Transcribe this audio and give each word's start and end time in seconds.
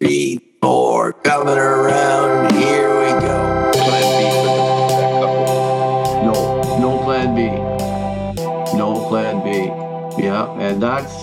three, 0.00 0.40
four, 0.62 1.12
coming 1.12 1.58
around. 1.58 2.52
Here 2.54 2.88
we 2.98 3.10
go. 3.20 3.70
Plan 3.74 4.08
B 4.16 4.30
for 4.40 4.96
the 4.96 5.08
couple. 5.20 6.22
No, 6.24 6.78
no 6.80 7.04
plan 7.04 7.34
B. 7.34 8.76
No 8.76 9.06
plan 9.08 9.44
B. 9.44 10.22
Yeah, 10.22 10.50
and 10.58 10.82
that's 10.82 11.14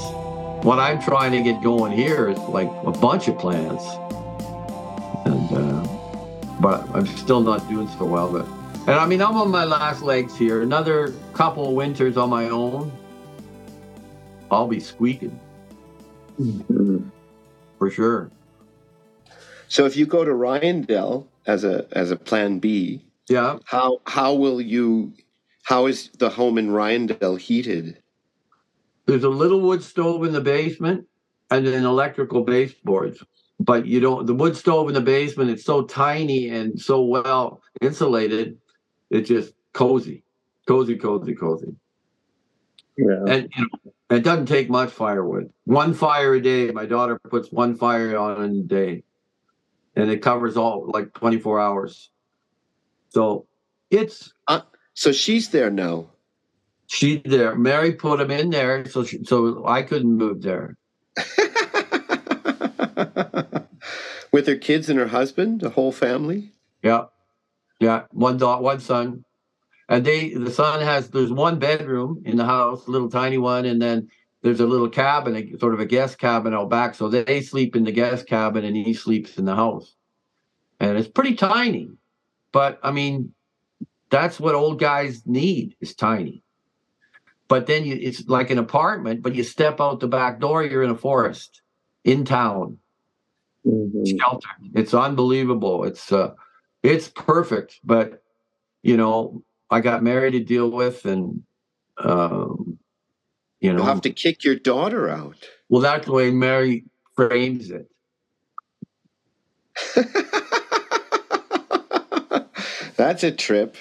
what 0.64 0.80
I'm 0.80 1.02
trying 1.02 1.32
to 1.32 1.42
get 1.42 1.62
going 1.64 1.92
here 1.92 2.30
is 2.30 2.38
like 2.40 2.70
a 2.86 2.92
bunch 2.92 3.28
of 3.28 3.38
plans. 3.40 3.82
And 5.26 5.52
uh, 5.52 5.88
but 6.60 6.88
I'm 6.96 7.08
still 7.08 7.42
not 7.42 7.68
doing 7.68 7.88
so 7.98 8.06
well. 8.06 8.32
But 8.32 8.46
and 8.82 8.92
I 8.92 9.06
mean 9.08 9.22
I'm 9.22 9.36
on 9.38 9.50
my 9.50 9.66
last 9.66 10.04
legs 10.04 10.38
here. 10.38 10.62
Another 10.62 11.14
couple 11.34 11.68
of 11.68 11.74
winters 11.74 12.16
on 12.16 12.30
my 12.30 12.50
own. 12.50 12.92
I'll 14.50 14.68
be 14.68 14.80
squeaking 14.80 15.40
for 17.78 17.90
sure. 17.90 18.32
So 19.68 19.86
if 19.86 19.96
you 19.98 20.06
go 20.06 20.24
to 20.24 20.32
Riondel 20.32 21.28
as 21.46 21.64
a 21.64 21.88
as 21.92 22.12
a 22.12 22.16
plan 22.16 22.60
B, 22.60 23.04
Yeah. 23.30 23.58
how 23.66 24.02
how 24.06 24.34
will 24.34 24.62
you 24.62 25.14
how 25.64 25.88
is 25.88 26.10
the 26.18 26.30
home 26.30 26.58
in 26.58 26.70
Riondel 26.70 27.40
heated? 27.40 28.02
There's 29.06 29.24
a 29.24 29.30
little 29.30 29.62
wood 29.62 29.84
stove 29.84 30.24
in 30.26 30.34
the 30.34 30.42
basement 30.42 31.08
and 31.50 31.66
then 31.66 31.84
electrical 31.84 32.44
baseboards. 32.44 33.24
But 33.60 33.86
you 33.86 34.00
don't 34.00 34.26
the 34.26 34.36
wood 34.36 34.56
stove 34.56 34.88
in 34.88 34.94
the 34.94 35.02
basement, 35.02 35.50
it's 35.50 35.66
so 35.66 35.84
tiny 35.84 36.50
and 36.50 36.80
so 36.80 37.02
well 37.04 37.62
insulated, 37.82 38.58
it's 39.10 39.28
just 39.28 39.54
cozy. 39.74 40.24
Cozy, 40.68 40.98
cozy, 40.98 41.34
cozy. 41.34 41.74
Yeah. 42.98 43.24
And 43.28 43.50
you 43.56 43.64
know, 43.64 43.94
it 44.18 44.24
doesn't 44.24 44.48
take 44.48 44.70
much 44.70 44.90
firewood. 44.92 45.52
One 45.66 45.94
fire 45.94 46.34
a 46.34 46.42
day. 46.42 46.72
My 46.72 46.86
daughter 46.86 47.20
puts 47.20 47.52
one 47.52 47.76
fire 47.76 48.18
on 48.18 48.44
a 48.44 48.64
day. 48.64 49.04
And 49.98 50.12
it 50.12 50.22
covers 50.22 50.56
all 50.56 50.90
like 50.94 51.14
24 51.14 51.60
hours. 51.60 52.12
So 53.10 53.48
it's 53.90 54.32
uh, 54.48 54.62
So 54.94 55.12
she's 55.12 55.50
there 55.50 55.72
now. 55.72 56.10
she 56.88 57.22
there. 57.26 57.56
Mary 57.56 57.94
put 57.94 58.22
him 58.22 58.30
in 58.32 58.50
there 58.52 58.86
so 58.86 59.04
she, 59.04 59.24
so 59.24 59.66
I 59.68 59.82
couldn't 59.84 60.16
move 60.18 60.42
there. 60.44 60.78
With 64.32 64.48
her 64.48 64.56
kids 64.58 64.90
and 64.90 64.98
her 65.00 65.08
husband, 65.08 65.62
the 65.62 65.70
whole 65.70 65.92
family? 65.92 66.52
Yeah, 66.84 67.06
yeah. 67.80 68.04
One 68.12 68.38
dog, 68.38 68.62
one 68.62 68.80
son, 68.80 69.24
and 69.90 70.06
they. 70.06 70.34
The 70.34 70.52
son 70.52 70.82
has. 70.82 71.10
There's 71.10 71.32
one 71.32 71.58
bedroom 71.60 72.22
in 72.26 72.38
the 72.38 72.46
house, 72.46 72.86
a 72.88 72.92
little 72.92 73.10
tiny 73.10 73.38
one, 73.40 73.66
and 73.66 73.82
then 73.82 74.10
there's 74.44 74.60
a 74.60 74.66
little 74.68 74.90
cabin, 74.90 75.36
a, 75.36 75.58
sort 75.58 75.74
of 75.74 75.80
a 75.80 75.86
guest 75.86 76.20
cabin 76.20 76.54
out 76.54 76.70
back. 76.70 76.94
So 76.94 77.10
they 77.10 77.42
sleep 77.42 77.76
in 77.76 77.86
the 77.86 77.92
guest 77.92 78.28
cabin, 78.28 78.64
and 78.66 78.76
he 78.76 78.94
sleeps 78.94 79.38
in 79.38 79.46
the 79.46 79.56
house, 79.56 79.96
and 80.90 80.98
it's 81.00 81.08
pretty 81.10 81.36
tiny. 81.36 81.90
But 82.52 82.80
I 82.84 82.92
mean, 82.92 83.34
that's 84.10 84.40
what 84.40 84.56
old 84.56 84.80
guys 84.80 85.24
need 85.26 85.76
is 85.82 85.96
tiny. 85.96 86.44
But 87.48 87.68
then 87.68 87.86
you, 87.86 87.98
it's 88.00 88.28
like 88.28 88.50
an 88.52 88.58
apartment, 88.60 89.22
but 89.22 89.36
you 89.36 89.44
step 89.44 89.80
out 89.82 90.00
the 90.02 90.08
back 90.08 90.40
door, 90.40 90.64
you're 90.64 90.84
in 90.84 90.90
a 90.90 90.98
forest, 90.98 91.62
in 92.04 92.26
town 92.26 92.78
Mhm. 93.66 94.20
shelter. 94.20 94.48
It's 94.76 94.94
unbelievable. 94.94 95.84
It's 95.84 96.12
uh, 96.12 96.34
it's 96.84 97.10
perfect. 97.10 97.80
But 97.84 98.24
you 98.84 98.98
know, 98.98 99.44
I 99.70 99.82
got 99.82 100.04
Mary 100.04 100.32
to 100.32 100.40
deal 100.40 100.72
with, 100.72 101.06
and 101.06 101.44
um, 101.98 102.80
you 103.60 103.72
know, 103.74 103.80
You'll 103.80 103.86
have 103.86 104.02
to 104.02 104.12
kick 104.12 104.44
your 104.44 104.56
daughter 104.56 105.10
out. 105.10 105.38
well, 105.70 105.82
that's 105.82 106.06
the 106.06 106.14
way 106.14 106.32
Mary 106.32 106.86
frames 107.16 107.72
it. 107.72 107.90
That's 112.98 113.24
a 113.24 113.32
trip. 113.32 113.78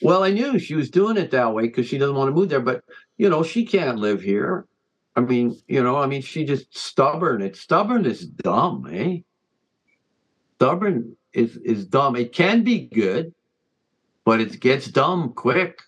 Well, 0.00 0.22
I 0.22 0.30
knew 0.30 0.58
she 0.58 0.74
was 0.74 0.90
doing 0.90 1.16
it 1.16 1.30
that 1.32 1.52
way 1.52 1.64
because 1.64 1.86
she 1.86 1.98
doesn't 1.98 2.16
want 2.16 2.28
to 2.28 2.34
move 2.34 2.48
there, 2.48 2.60
but 2.60 2.84
you 3.16 3.28
know, 3.28 3.42
she 3.42 3.66
can't 3.66 3.98
live 3.98 4.22
here. 4.22 4.66
I 5.16 5.20
mean, 5.20 5.60
you 5.68 5.82
know, 5.82 5.96
I 5.96 6.06
mean, 6.06 6.22
she 6.22 6.44
just 6.44 6.76
stubborn. 6.76 7.42
It's 7.42 7.60
stubborn 7.60 8.06
is 8.06 8.26
dumb, 8.26 8.88
eh? 8.92 9.18
Stubborn 10.56 11.16
is 11.32 11.56
is 11.58 11.86
dumb. 11.86 12.16
It 12.16 12.32
can 12.32 12.62
be 12.62 12.86
good, 12.86 13.34
but 14.24 14.40
it 14.40 14.60
gets 14.60 14.86
dumb 14.86 15.32
quick. 15.34 15.80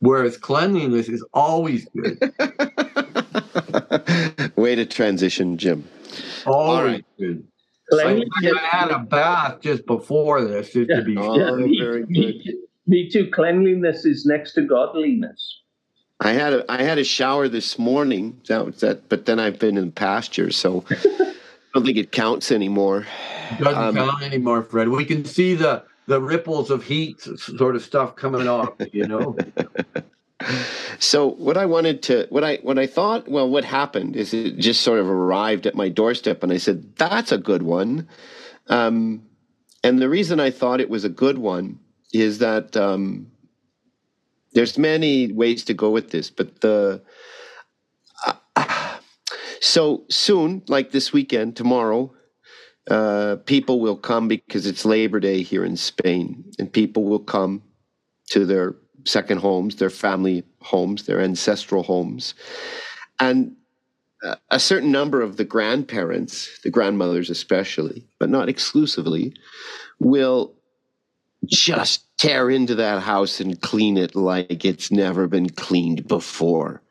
Whereas 0.00 0.38
cleanliness 0.38 1.08
is 1.08 1.24
always 1.34 1.86
good. 1.94 2.18
Way 4.56 4.74
to 4.76 4.86
transition, 4.86 5.58
Jim. 5.58 5.86
Always 6.46 6.92
right. 6.92 7.04
good. 7.18 7.46
Cleanliness- 7.90 8.28
I 8.44 8.76
had 8.76 8.90
a 8.90 8.98
bath 9.00 9.60
just 9.60 9.86
before 9.86 10.42
this 10.44 10.72
just 10.72 10.88
to 10.90 11.02
be 11.02 11.16
Oh, 11.16 11.56
me, 11.56 11.78
very 11.80 12.04
me 12.06 12.32
good. 12.32 12.44
too- 12.44 12.58
me 12.86 13.08
too. 13.08 13.28
Cleanliness 13.30 14.04
is 14.04 14.26
next 14.26 14.52
to 14.54 14.62
godliness. 14.62 15.58
I 16.20 16.32
had 16.32 16.52
a 16.52 16.70
I 16.70 16.82
had 16.82 16.98
a 16.98 17.04
shower 17.04 17.48
this 17.48 17.78
morning. 17.78 18.40
That 18.48 18.66
was 18.66 18.80
that, 18.80 19.08
but 19.08 19.26
then 19.26 19.38
I've 19.40 19.58
been 19.58 19.76
in 19.78 19.86
the 19.86 19.92
pasture, 19.92 20.50
so 20.50 20.84
I 20.90 21.32
don't 21.74 21.84
think 21.86 21.96
it 21.98 22.12
counts 22.12 22.50
anymore. 22.52 23.06
doesn't 23.58 23.74
Um, 23.82 23.94
count 23.94 24.22
anymore, 24.22 24.62
Fred. 24.62 24.88
We 24.88 25.04
can 25.04 25.24
see 25.24 25.54
the 25.54 25.82
the 26.06 26.20
ripples 26.20 26.70
of 26.70 26.82
heat 26.84 27.20
sort 27.20 27.76
of 27.76 27.82
stuff 27.82 28.16
coming 28.16 28.48
off, 28.48 28.70
you 28.92 29.06
know. 29.06 29.36
So 30.98 31.28
what 31.28 31.56
I 31.56 31.66
wanted 31.66 32.02
to 32.04 32.26
what 32.30 32.44
I 32.44 32.56
what 32.56 32.78
I 32.78 32.86
thought 32.86 33.28
well 33.28 33.48
what 33.48 33.64
happened 33.64 34.16
is 34.16 34.34
it 34.34 34.58
just 34.58 34.82
sort 34.82 34.98
of 34.98 35.08
arrived 35.08 35.66
at 35.66 35.74
my 35.74 35.88
doorstep 35.88 36.42
and 36.42 36.52
I 36.52 36.58
said 36.58 36.96
that's 36.96 37.32
a 37.32 37.38
good 37.38 37.62
one. 37.62 38.08
Um, 38.68 39.22
and 39.82 40.00
the 40.00 40.08
reason 40.08 40.40
I 40.40 40.50
thought 40.50 40.80
it 40.80 40.90
was 40.90 41.04
a 41.04 41.08
good 41.08 41.38
one 41.38 41.78
is 42.12 42.38
that 42.38 42.76
um, 42.76 43.30
there's 44.52 44.76
many 44.76 45.32
ways 45.32 45.64
to 45.64 45.74
go 45.74 45.90
with 45.90 46.10
this, 46.10 46.30
but 46.30 46.60
the 46.60 47.02
uh, 48.26 48.98
so 49.60 50.04
soon, 50.08 50.62
like 50.68 50.90
this 50.90 51.12
weekend, 51.12 51.56
tomorrow, 51.56 52.12
uh, 52.90 53.36
people 53.44 53.80
will 53.80 53.96
come 53.96 54.26
because 54.26 54.66
it's 54.66 54.84
Labor 54.84 55.20
Day 55.20 55.42
here 55.42 55.64
in 55.64 55.76
Spain, 55.76 56.44
and 56.58 56.72
people 56.72 57.04
will 57.04 57.20
come 57.20 57.62
to 58.30 58.46
their 58.46 58.74
second 59.04 59.38
homes, 59.38 59.76
their 59.76 59.90
family 59.90 60.44
homes, 60.60 61.06
their 61.06 61.20
ancestral 61.20 61.82
homes. 61.82 62.34
And 63.18 63.56
a- 64.50 64.60
certain 64.60 64.92
number 64.92 65.22
of 65.22 65.36
the 65.36 65.44
grandparents, 65.44 66.60
the 66.62 66.70
grandmothers 66.70 67.30
especially, 67.30 68.06
but 68.18 68.30
not 68.30 68.48
exclusively, 68.48 69.34
will 69.98 70.54
just 71.46 72.04
tear 72.18 72.50
into 72.50 72.74
that 72.74 73.02
house 73.02 73.40
and 73.40 73.60
clean 73.60 73.96
it 73.96 74.14
like 74.14 74.64
it's 74.64 74.90
never 74.90 75.26
been 75.26 75.48
cleaned 75.48 76.06
before. 76.06 76.82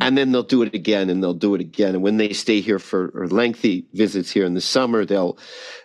And 0.00 0.16
then 0.16 0.32
they'll 0.32 0.42
do 0.42 0.62
it 0.62 0.74
again 0.74 1.10
and 1.10 1.22
they'll 1.22 1.34
do 1.34 1.54
it 1.54 1.60
again. 1.60 1.94
And 1.94 2.02
when 2.02 2.16
they 2.16 2.32
stay 2.32 2.60
here 2.60 2.78
for 2.78 3.26
lengthy 3.30 3.86
visits 3.92 4.30
here 4.30 4.44
in 4.44 4.54
the 4.54 4.60
summer, 4.60 5.04
they'll 5.04 5.38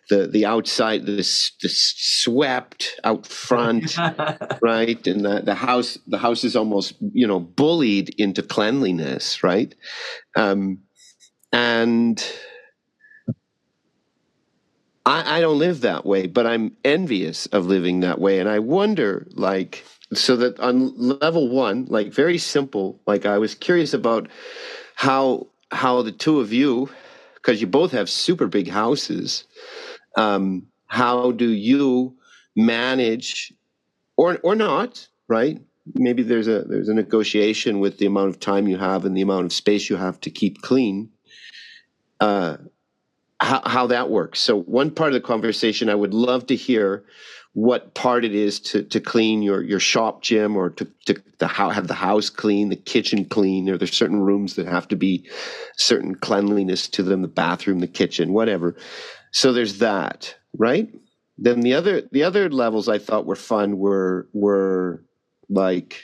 the 0.09 0.27
the 0.27 0.45
outside 0.45 1.05
the, 1.05 1.17
the 1.17 1.69
swept 1.69 2.99
out 3.03 3.27
front 3.27 3.97
right? 4.61 5.05
And 5.05 5.25
the, 5.25 5.41
the 5.41 5.55
house 5.55 5.97
the 6.07 6.17
house 6.17 6.43
is 6.43 6.55
almost 6.55 6.93
you 7.13 7.27
know 7.27 7.39
bullied 7.39 8.15
into 8.17 8.41
cleanliness 8.41 9.43
right? 9.43 9.73
Um 10.35 10.79
and 11.51 12.23
I, 15.05 15.37
I 15.37 15.41
don't 15.41 15.59
live 15.59 15.81
that 15.81 16.05
way 16.05 16.27
but 16.27 16.45
i'm 16.45 16.75
envious 16.83 17.45
of 17.47 17.65
living 17.65 18.01
that 18.01 18.19
way. 18.19 18.39
And 18.39 18.49
i 18.49 18.59
wonder 18.59 19.27
like 19.31 19.85
so 20.13 20.35
that 20.37 20.59
on 20.59 20.95
level 20.97 21.49
one 21.49 21.85
like 21.89 22.13
very 22.13 22.37
simple 22.37 22.99
like 23.07 23.25
i 23.25 23.37
was 23.37 23.55
curious 23.55 23.93
about 23.93 24.29
how 24.95 25.47
how 25.71 26.01
the 26.01 26.11
two 26.11 26.39
of 26.39 26.53
you 26.53 26.89
because 27.35 27.61
you 27.61 27.67
both 27.67 27.91
have 27.91 28.09
super 28.09 28.47
big 28.47 28.69
houses 28.69 29.45
um 30.17 30.67
how 30.87 31.31
do 31.31 31.49
you 31.49 32.15
manage 32.55 33.53
or 34.17 34.39
or 34.43 34.55
not 34.55 35.07
right? 35.27 35.59
Maybe 35.95 36.23
there's 36.23 36.47
a 36.47 36.63
there's 36.63 36.89
a 36.89 36.93
negotiation 36.93 37.79
with 37.79 37.97
the 37.97 38.05
amount 38.05 38.29
of 38.29 38.39
time 38.39 38.67
you 38.67 38.77
have 38.77 39.05
and 39.05 39.15
the 39.15 39.21
amount 39.21 39.45
of 39.45 39.53
space 39.53 39.89
you 39.89 39.95
have 39.97 40.19
to 40.21 40.29
keep 40.31 40.61
clean 40.61 41.09
uh 42.19 42.57
how, 43.41 43.61
how 43.65 43.87
that 43.87 44.09
works. 44.09 44.39
So 44.41 44.61
one 44.61 44.91
part 44.91 45.09
of 45.09 45.15
the 45.15 45.27
conversation 45.27 45.89
i 45.89 45.95
would 45.95 46.13
love 46.13 46.47
to 46.47 46.55
hear 46.55 47.05
what 47.57 47.95
part 47.95 48.23
it 48.23 48.35
is 48.35 48.59
to 48.59 48.83
to 48.83 48.99
clean 48.99 49.41
your 49.41 49.63
your 49.63 49.79
shop 49.79 50.21
gym 50.21 50.55
or 50.55 50.69
to 50.69 50.85
to 51.07 51.19
the 51.39 51.47
how 51.47 51.71
have 51.71 51.87
the 51.87 51.93
house 51.95 52.29
clean 52.29 52.69
the 52.69 52.75
kitchen 52.75 53.25
clean 53.25 53.67
or 53.67 53.79
there's 53.79 53.97
certain 53.97 54.21
rooms 54.21 54.53
that 54.53 54.67
have 54.67 54.87
to 54.87 54.95
be 54.95 55.27
certain 55.75 56.13
cleanliness 56.13 56.87
to 56.87 57.01
them 57.01 57.23
the 57.23 57.27
bathroom 57.27 57.79
the 57.79 57.87
kitchen 57.87 58.31
whatever 58.31 58.75
so 59.31 59.51
there's 59.51 59.79
that 59.79 60.35
right 60.55 60.87
then 61.39 61.61
the 61.61 61.73
other 61.73 62.01
the 62.11 62.23
other 62.23 62.47
levels 62.47 62.87
I 62.87 62.99
thought 62.99 63.25
were 63.25 63.35
fun 63.35 63.79
were 63.79 64.27
were 64.33 65.03
like 65.49 66.03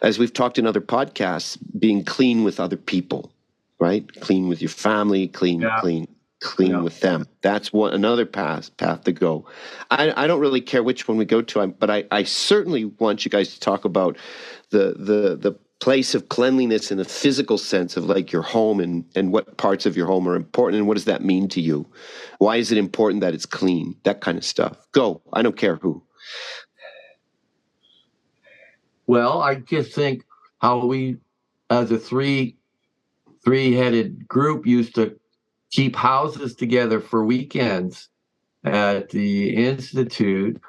as 0.00 0.18
we've 0.18 0.32
talked 0.32 0.58
in 0.58 0.66
other 0.66 0.80
podcasts, 0.80 1.58
being 1.78 2.04
clean 2.04 2.44
with 2.44 2.60
other 2.60 2.76
people, 2.76 3.32
right? 3.78 4.06
Clean 4.20 4.48
with 4.48 4.60
your 4.60 4.68
family, 4.68 5.28
clean, 5.28 5.62
Yeah. 5.62 5.80
clean, 5.80 6.06
clean 6.42 6.72
Yeah. 6.72 6.80
with 6.80 7.00
them. 7.00 7.26
That's 7.42 7.72
one 7.72 7.92
another 7.94 8.26
path 8.26 8.76
path 8.76 9.04
to 9.04 9.12
go. 9.12 9.46
I, 9.90 10.24
I 10.24 10.26
don't 10.26 10.40
really 10.40 10.60
care 10.60 10.82
which 10.82 11.08
one 11.08 11.16
we 11.16 11.24
go 11.24 11.42
to, 11.42 11.66
but 11.68 11.90
I, 11.90 12.04
I 12.10 12.24
certainly 12.24 12.84
want 12.86 13.24
you 13.24 13.30
guys 13.30 13.54
to 13.54 13.60
talk 13.60 13.84
about 13.84 14.16
the 14.70 14.94
the 14.98 15.36
the 15.36 15.58
place 15.80 16.14
of 16.14 16.28
cleanliness 16.28 16.92
in 16.92 16.98
the 16.98 17.04
physical 17.04 17.58
sense 17.58 17.96
of 17.96 18.04
like 18.04 18.30
your 18.30 18.42
home 18.42 18.78
and 18.80 19.04
and 19.16 19.32
what 19.32 19.56
parts 19.56 19.86
of 19.86 19.96
your 19.96 20.06
home 20.06 20.28
are 20.28 20.36
important 20.36 20.78
and 20.78 20.86
what 20.86 20.94
does 20.94 21.06
that 21.06 21.24
mean 21.24 21.48
to 21.48 21.60
you? 21.60 21.86
Why 22.38 22.56
is 22.56 22.70
it 22.72 22.78
important 22.78 23.20
that 23.22 23.34
it's 23.34 23.46
clean? 23.46 23.96
That 24.04 24.20
kind 24.20 24.38
of 24.38 24.44
stuff. 24.44 24.86
Go. 24.92 25.22
I 25.32 25.42
don't 25.42 25.56
care 25.56 25.76
who. 25.76 26.02
Well, 29.06 29.40
I 29.42 29.56
just 29.56 29.92
think 29.92 30.24
how 30.60 30.86
we, 30.86 31.18
as 31.70 31.90
a 31.90 31.98
three 31.98 32.56
three 33.44 33.72
headed 33.74 34.28
group, 34.28 34.66
used 34.66 34.94
to 34.94 35.18
keep 35.72 35.96
houses 35.96 36.54
together 36.54 37.00
for 37.00 37.24
weekends 37.24 38.08
at 38.64 39.10
the 39.10 39.56
institute, 39.56 40.60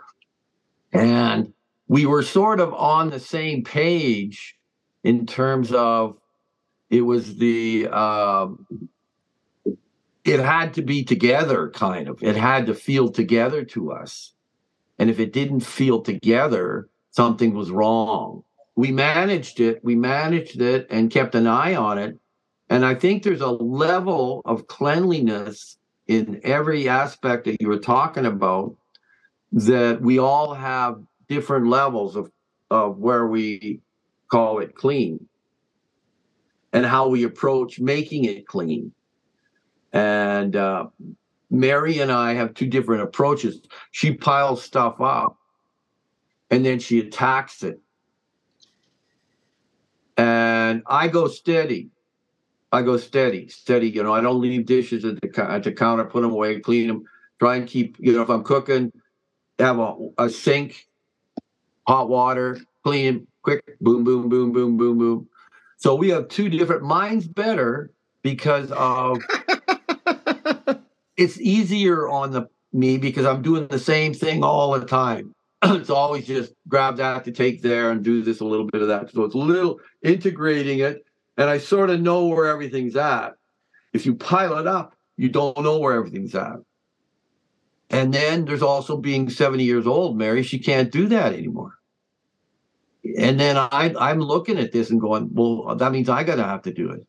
and 0.91 1.53
we 1.87 2.05
were 2.05 2.23
sort 2.23 2.59
of 2.59 2.73
on 2.73 3.09
the 3.09 3.19
same 3.19 3.63
page 3.63 4.57
in 5.03 5.25
terms 5.25 5.71
of 5.71 6.17
it 6.89 7.01
was 7.01 7.35
the 7.37 7.87
um, 7.87 8.65
it 10.23 10.39
had 10.39 10.73
to 10.75 10.81
be 10.81 11.03
together 11.03 11.69
kind 11.69 12.07
of. 12.07 12.23
It 12.23 12.35
had 12.35 12.65
to 12.67 12.73
feel 12.73 13.09
together 13.09 13.63
to 13.65 13.91
us. 13.91 14.33
And 14.97 15.09
if 15.09 15.19
it 15.19 15.33
didn't 15.33 15.61
feel 15.61 16.01
together 16.01 16.87
something 17.11 17.53
was 17.53 17.71
wrong. 17.71 18.43
We 18.75 18.91
managed 18.91 19.59
it. 19.59 19.83
We 19.83 19.95
managed 19.95 20.61
it 20.61 20.87
and 20.89 21.11
kept 21.11 21.35
an 21.35 21.45
eye 21.45 21.75
on 21.75 21.99
it 21.99 22.19
and 22.73 22.83
i 22.85 22.93
think 22.93 23.21
there's 23.21 23.41
a 23.41 23.47
level 23.47 24.41
of 24.45 24.67
cleanliness 24.67 25.77
in 26.07 26.41
every 26.43 26.89
aspect 26.89 27.45
that 27.45 27.61
you 27.61 27.67
were 27.67 27.79
talking 27.79 28.25
about 28.25 28.75
that 29.51 30.01
we 30.01 30.17
all 30.17 30.53
have 30.53 31.01
different 31.27 31.67
levels 31.67 32.15
of 32.15 32.31
of 32.71 32.97
where 32.97 33.27
we 33.27 33.79
call 34.31 34.59
it 34.59 34.75
clean 34.75 35.23
and 36.73 36.85
how 36.85 37.07
we 37.07 37.23
approach 37.23 37.79
making 37.79 38.25
it 38.25 38.47
clean 38.47 38.91
and 39.93 40.55
uh, 40.55 40.87
Mary 41.51 41.99
and 41.99 42.11
I 42.11 42.33
have 42.33 42.55
two 42.55 42.65
different 42.65 43.03
approaches. 43.03 43.61
She 43.91 44.11
piles 44.11 44.63
stuff 44.63 44.99
up 44.99 45.37
and 46.49 46.65
then 46.65 46.79
she 46.79 46.99
attacks 46.99 47.61
it. 47.61 47.79
And 50.17 50.81
I 50.87 51.07
go 51.09 51.27
steady. 51.27 51.89
I 52.73 52.81
go 52.81 52.97
steady, 52.97 53.47
steady. 53.49 53.87
You 53.87 54.01
know, 54.01 54.13
I 54.13 54.19
don't 54.19 54.41
leave 54.41 54.65
dishes 54.65 55.05
at 55.05 55.21
the, 55.21 55.43
at 55.43 55.63
the 55.63 55.71
counter, 55.71 56.05
put 56.05 56.23
them 56.23 56.31
away, 56.31 56.59
clean 56.59 56.87
them, 56.87 57.03
try 57.39 57.55
and 57.55 57.67
keep, 57.67 57.97
you 57.99 58.13
know, 58.13 58.23
if 58.23 58.29
I'm 58.29 58.43
cooking, 58.43 58.91
have 59.59 59.77
a, 59.77 59.95
a 60.17 60.27
sink, 60.27 60.87
hot 61.87 62.09
water, 62.09 62.59
clean, 62.83 63.27
quick, 63.43 63.61
boom, 63.79 64.03
boom, 64.03 64.27
boom, 64.27 64.51
boom, 64.51 64.75
boom, 64.75 64.97
boom. 64.97 65.29
So 65.77 65.93
we 65.93 66.09
have 66.09 66.29
two 66.29 66.49
different, 66.49 66.81
mine's 66.81 67.27
better 67.27 67.91
because 68.23 68.71
of 68.71 69.21
it's 71.17 71.39
easier 71.39 72.09
on 72.09 72.31
the 72.31 72.49
me 72.71 72.97
because 72.97 73.27
I'm 73.27 73.43
doing 73.43 73.67
the 73.67 73.77
same 73.77 74.15
thing 74.15 74.43
all 74.43 74.77
the 74.79 74.85
time. 74.85 75.31
it's 75.63 75.91
always 75.91 76.25
just 76.25 76.53
grab 76.67 76.97
that 76.97 77.23
to 77.25 77.31
take 77.31 77.61
there 77.61 77.91
and 77.91 78.03
do 78.03 78.23
this 78.23 78.39
a 78.39 78.45
little 78.45 78.65
bit 78.65 78.81
of 78.81 78.87
that. 78.87 79.11
So 79.11 79.25
it's 79.25 79.35
a 79.35 79.37
little 79.37 79.79
integrating 80.01 80.79
it, 80.79 81.05
and 81.37 81.49
I 81.49 81.57
sort 81.57 81.89
of 81.89 82.01
know 82.01 82.27
where 82.27 82.47
everything's 82.47 82.95
at. 82.95 83.35
If 83.93 84.05
you 84.05 84.15
pile 84.15 84.57
it 84.57 84.67
up, 84.67 84.95
you 85.17 85.29
don't 85.29 85.61
know 85.61 85.79
where 85.79 85.93
everything's 85.93 86.35
at. 86.35 86.57
And 87.89 88.13
then 88.13 88.45
there's 88.45 88.63
also 88.63 88.97
being 88.97 89.29
70 89.29 89.63
years 89.63 89.85
old, 89.85 90.17
Mary. 90.17 90.41
She 90.41 90.57
can't 90.57 90.91
do 90.91 91.07
that 91.07 91.33
anymore. 91.33 91.77
And 93.17 93.39
then 93.39 93.57
I, 93.57 93.93
I'm 93.99 94.19
looking 94.19 94.57
at 94.57 94.71
this 94.71 94.89
and 94.89 94.99
going, 94.99 95.29
well, 95.33 95.75
that 95.75 95.91
means 95.91 96.09
I 96.09 96.23
got 96.23 96.35
to 96.35 96.43
have 96.43 96.63
to 96.63 96.73
do 96.73 96.89
it. 96.91 97.05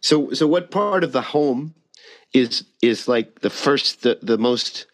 So 0.00 0.32
so 0.32 0.46
what 0.46 0.70
part 0.70 1.02
of 1.04 1.12
the 1.12 1.22
home 1.22 1.74
is 2.32 2.64
is 2.82 3.08
like 3.08 3.40
the 3.40 3.50
first 3.50 4.02
the, 4.02 4.18
the 4.22 4.38
most 4.38 4.86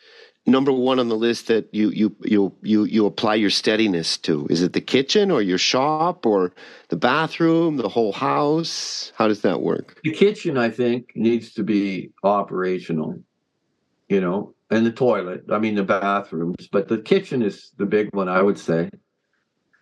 number 0.47 0.73
one 0.73 0.99
on 0.99 1.09
the 1.09 1.17
list 1.17 1.47
that 1.49 1.69
you 1.73 1.91
you 1.91 2.15
you 2.23 2.53
you 2.63 2.85
you 2.85 3.07
apply 3.07 3.35
your 3.35 3.51
steadiness 3.51 4.17
to? 4.19 4.47
Is 4.51 4.63
it 4.63 4.73
the 4.75 4.81
kitchen 4.81 5.31
or 5.31 5.43
your 5.43 5.59
shop 5.59 6.27
or 6.27 6.53
the 6.89 6.97
bathroom, 6.97 7.77
the 7.77 7.89
whole 7.89 8.13
house? 8.13 9.13
How 9.17 9.29
does 9.29 9.41
that 9.43 9.61
work? 9.63 10.01
the 10.05 10.13
kitchen 10.13 10.59
i 10.59 10.69
think 10.69 11.11
needs 11.15 11.53
to 11.55 11.63
be 11.63 12.11
operational 12.23 13.19
you 14.09 14.21
know 14.21 14.55
and 14.71 14.85
the 14.85 14.93
toilet 14.93 15.43
i 15.51 15.59
mean 15.59 15.75
the 15.75 15.83
bathrooms 15.83 16.69
but 16.71 16.89
the 16.89 16.99
kitchen 16.99 17.43
is 17.43 17.73
the 17.79 17.87
big 17.87 18.15
one 18.15 18.29
i 18.29 18.41
would 18.43 18.59
say 18.59 18.91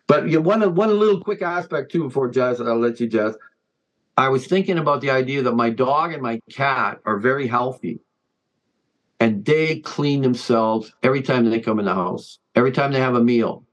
but 0.06 0.26
know, 0.26 0.40
one 0.40 0.74
one 0.74 0.98
little 0.98 1.20
quick 1.20 1.42
aspect 1.42 1.90
too 1.90 2.04
before 2.04 2.30
jazz 2.30 2.60
i'll 2.60 2.78
let 2.78 3.00
you 3.00 3.08
jazz 3.08 3.36
i 4.16 4.28
was 4.28 4.46
thinking 4.46 4.78
about 4.78 5.00
the 5.00 5.10
idea 5.10 5.42
that 5.42 5.54
my 5.54 5.70
dog 5.70 6.12
and 6.12 6.22
my 6.22 6.40
cat 6.50 6.98
are 7.04 7.18
very 7.18 7.46
healthy 7.46 7.98
and 9.22 9.44
they 9.44 9.80
clean 9.80 10.22
themselves 10.22 10.92
every 11.02 11.22
time 11.22 11.48
they 11.48 11.60
come 11.60 11.78
in 11.78 11.84
the 11.84 11.94
house 11.94 12.38
every 12.54 12.72
time 12.72 12.92
they 12.92 13.00
have 13.00 13.14
a 13.14 13.22
meal 13.22 13.64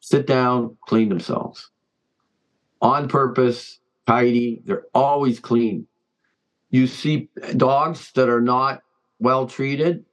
sit 0.00 0.26
down 0.26 0.76
clean 0.86 1.08
themselves 1.08 1.70
on 2.80 3.08
purpose 3.08 3.80
tidy. 4.06 4.62
They're 4.64 4.86
always 4.94 5.38
clean. 5.40 5.86
You 6.70 6.86
see 6.86 7.28
dogs 7.56 8.12
that 8.12 8.28
are 8.28 8.40
not 8.40 8.82
well 9.18 9.46
treated, 9.46 10.04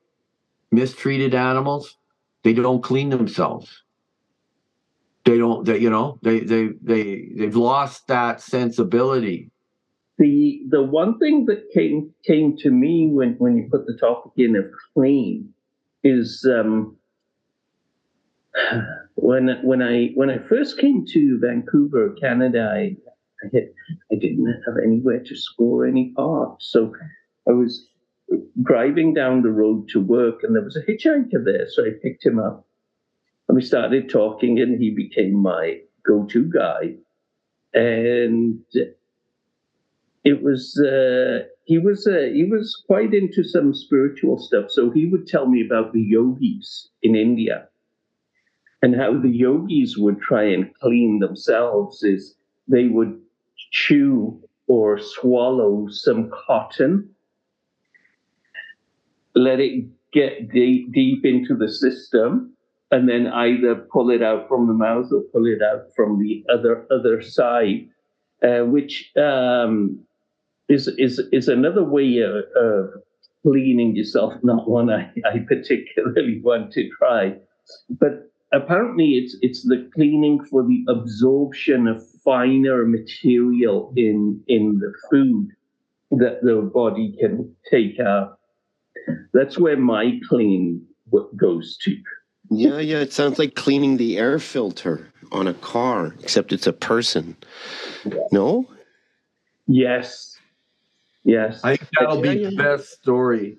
mistreated 0.72 1.34
animals, 1.34 1.98
they 2.44 2.54
don't 2.54 2.84
clean 2.84 3.10
themselves. 3.10 3.84
They 5.26 5.38
don't, 5.38 5.66
they, 5.66 5.80
you 5.80 5.90
know, 5.90 6.20
they, 6.22 6.40
they, 6.40 6.70
they, 6.82 7.30
they've 7.36 7.56
lost 7.56 8.08
that 8.08 8.42
sensibility. 8.42 9.52
The 10.18 10.62
the 10.70 10.82
one 10.82 11.20
thing 11.20 11.46
that 11.46 11.70
came 11.72 12.12
came 12.26 12.58
to 12.58 12.72
me 12.72 13.08
when, 13.08 13.36
when 13.38 13.56
you 13.56 13.68
put 13.72 13.86
the 13.86 13.98
topic 13.98 14.32
in 14.38 14.56
of 14.56 14.66
clean 14.94 15.54
is 16.04 16.48
um, 16.52 16.98
when 19.16 19.60
when 19.64 19.82
I 19.82 20.08
when 20.16 20.30
I 20.30 20.40
first 20.40 20.80
came 20.80 21.06
to 21.08 21.40
Vancouver, 21.40 22.16
Canada, 22.20 22.72
I 22.74 22.98
I, 23.44 23.50
had, 23.54 23.70
I 24.12 24.16
didn't 24.16 24.48
have 24.66 24.78
anywhere 24.84 25.22
to 25.24 25.36
score 25.36 25.86
any 25.86 26.12
parts, 26.16 26.72
so 26.72 26.92
I 27.48 27.52
was 27.52 27.88
driving 28.64 29.14
down 29.14 29.44
the 29.44 29.52
road 29.52 29.88
to 29.90 30.02
work, 30.02 30.42
and 30.42 30.56
there 30.56 30.64
was 30.64 30.76
a 30.76 30.82
hitchhiker 30.82 31.46
there, 31.46 31.68
so 31.70 31.86
I 31.86 31.92
picked 32.02 32.26
him 32.26 32.40
up, 32.40 32.66
and 33.48 33.56
we 33.56 33.62
started 33.62 34.10
talking, 34.10 34.60
and 34.60 34.82
he 34.82 34.90
became 34.90 35.36
my 35.36 35.80
go-to 36.04 36.44
guy, 36.46 36.96
and 37.76 38.60
it 40.28 40.44
was 40.44 40.78
uh, 40.78 41.48
he 41.64 41.78
was 41.78 42.06
uh, 42.06 42.28
he 42.34 42.44
was 42.44 42.84
quite 42.86 43.14
into 43.14 43.46
some 43.46 43.74
spiritual 43.74 44.38
stuff. 44.38 44.66
So 44.70 44.90
he 44.92 45.06
would 45.06 45.26
tell 45.26 45.48
me 45.48 45.66
about 45.66 45.94
the 45.94 46.02
yogis 46.02 46.90
in 47.02 47.16
India 47.16 47.70
and 48.82 48.94
how 48.94 49.18
the 49.18 49.30
yogis 49.30 49.96
would 49.98 50.20
try 50.20 50.44
and 50.44 50.74
clean 50.82 51.20
themselves. 51.20 52.04
Is 52.04 52.36
they 52.68 52.88
would 52.90 53.18
chew 53.72 54.38
or 54.68 55.00
swallow 55.00 55.88
some 55.90 56.30
cotton, 56.46 57.10
let 59.34 59.62
it 59.62 59.86
get 60.12 60.52
deep, 60.52 60.92
deep 60.92 61.24
into 61.24 61.56
the 61.56 61.72
system, 61.72 62.54
and 62.92 63.08
then 63.08 63.28
either 63.28 63.76
pull 63.76 64.10
it 64.10 64.22
out 64.22 64.50
from 64.50 64.68
the 64.68 64.74
mouth 64.74 65.10
or 65.14 65.22
pull 65.32 65.46
it 65.46 65.62
out 65.62 65.86
from 65.96 66.20
the 66.20 66.44
other 66.54 66.86
other 66.92 67.22
side, 67.22 67.88
uh, 68.44 68.66
which 68.66 69.14
um, 69.16 70.04
is 70.70 70.88
is 70.98 71.22
is 71.32 71.48
another 71.48 71.84
way 71.84 72.20
of, 72.20 72.44
of 72.56 72.90
cleaning 73.44 73.96
yourself. 73.96 74.34
Not 74.44 74.70
one 74.70 74.90
I, 74.90 75.12
I 75.26 75.40
particularly 75.40 76.42
want 76.44 76.72
to 76.74 76.90
try, 76.98 77.36
but 77.90 78.32
apparently 78.52 79.12
it's 79.14 79.38
it's 79.42 79.64
the 79.64 79.90
cleaning 79.94 80.44
for 80.46 80.64
the 80.64 80.84
absorption 80.88 81.88
of 81.88 82.06
finer 82.24 82.86
material 82.86 83.94
in 83.96 84.42
in 84.48 84.80
the 84.80 84.94
food 85.10 85.50
that 86.12 86.42
the 86.42 86.70
body 86.74 87.16
can 87.20 87.54
take 87.70 88.00
up. 88.00 88.40
That's 89.34 89.58
where 89.58 89.78
my 89.78 90.20
clean 90.28 90.86
goes 91.38 91.78
to. 91.84 91.96
Yeah, 92.50 92.80
yeah. 92.80 93.00
It 93.00 93.14
sounds 93.14 93.40
like 93.40 93.56
cleaning 93.56 93.98
the 93.98 94.18
air 94.18 94.40
filter 94.40 95.12
on 95.32 95.48
a 95.48 95.54
car, 95.54 96.16
except 96.20 96.54
it's 96.54 96.68
a 96.68 96.74
person. 96.74 97.36
No? 98.32 98.66
Yes, 99.68 100.37
yes. 101.28 101.62
I 101.64 101.76
think 101.78 101.90
that'll 102.00 102.22
be 102.22 102.44
the 102.46 102.56
best 102.56 102.90
story. 103.02 103.58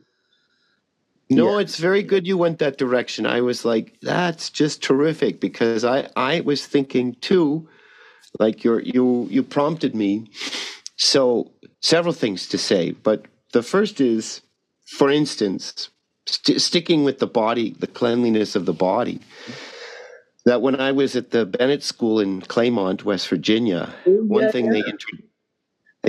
No, 1.31 1.55
Yeah. 1.57 1.61
it's 1.63 1.79
very 1.79 2.03
good 2.03 2.27
you 2.27 2.39
went 2.39 2.59
that 2.59 2.79
direction. 2.79 3.27
I 3.27 3.41
was 3.43 3.65
like, 3.65 3.87
that's 4.01 4.49
just 4.51 4.83
terrific 4.83 5.41
because 5.41 5.85
I 5.85 6.09
I 6.17 6.41
was 6.41 6.67
thinking 6.67 7.15
too, 7.21 7.69
like 8.41 8.65
you're 8.65 8.81
you 8.81 9.27
you 9.31 9.43
prompted 9.43 9.95
me 9.95 10.31
So, 11.01 11.53
several 11.81 12.13
things 12.15 12.49
to 12.49 12.59
say, 12.59 12.91
but 12.91 13.27
the 13.53 13.63
first 13.63 14.01
is, 14.01 14.41
for 14.99 15.09
instance, 15.13 15.91
st- 16.27 16.61
sticking 16.61 17.05
with 17.05 17.19
the 17.21 17.27
body, 17.43 17.77
the 17.79 17.87
cleanliness 17.87 18.57
of 18.57 18.65
the 18.67 18.73
body. 18.91 19.21
That 20.45 20.61
when 20.63 20.81
I 20.81 20.91
was 20.93 21.15
at 21.15 21.31
the 21.31 21.45
Bennett 21.47 21.83
School 21.85 22.19
in 22.21 22.41
Claymont, 22.43 23.05
West 23.05 23.29
Virginia, 23.29 23.95
oh, 24.07 24.25
one 24.39 24.51
thing 24.51 24.71
they 24.71 24.81
intro- 24.93 25.28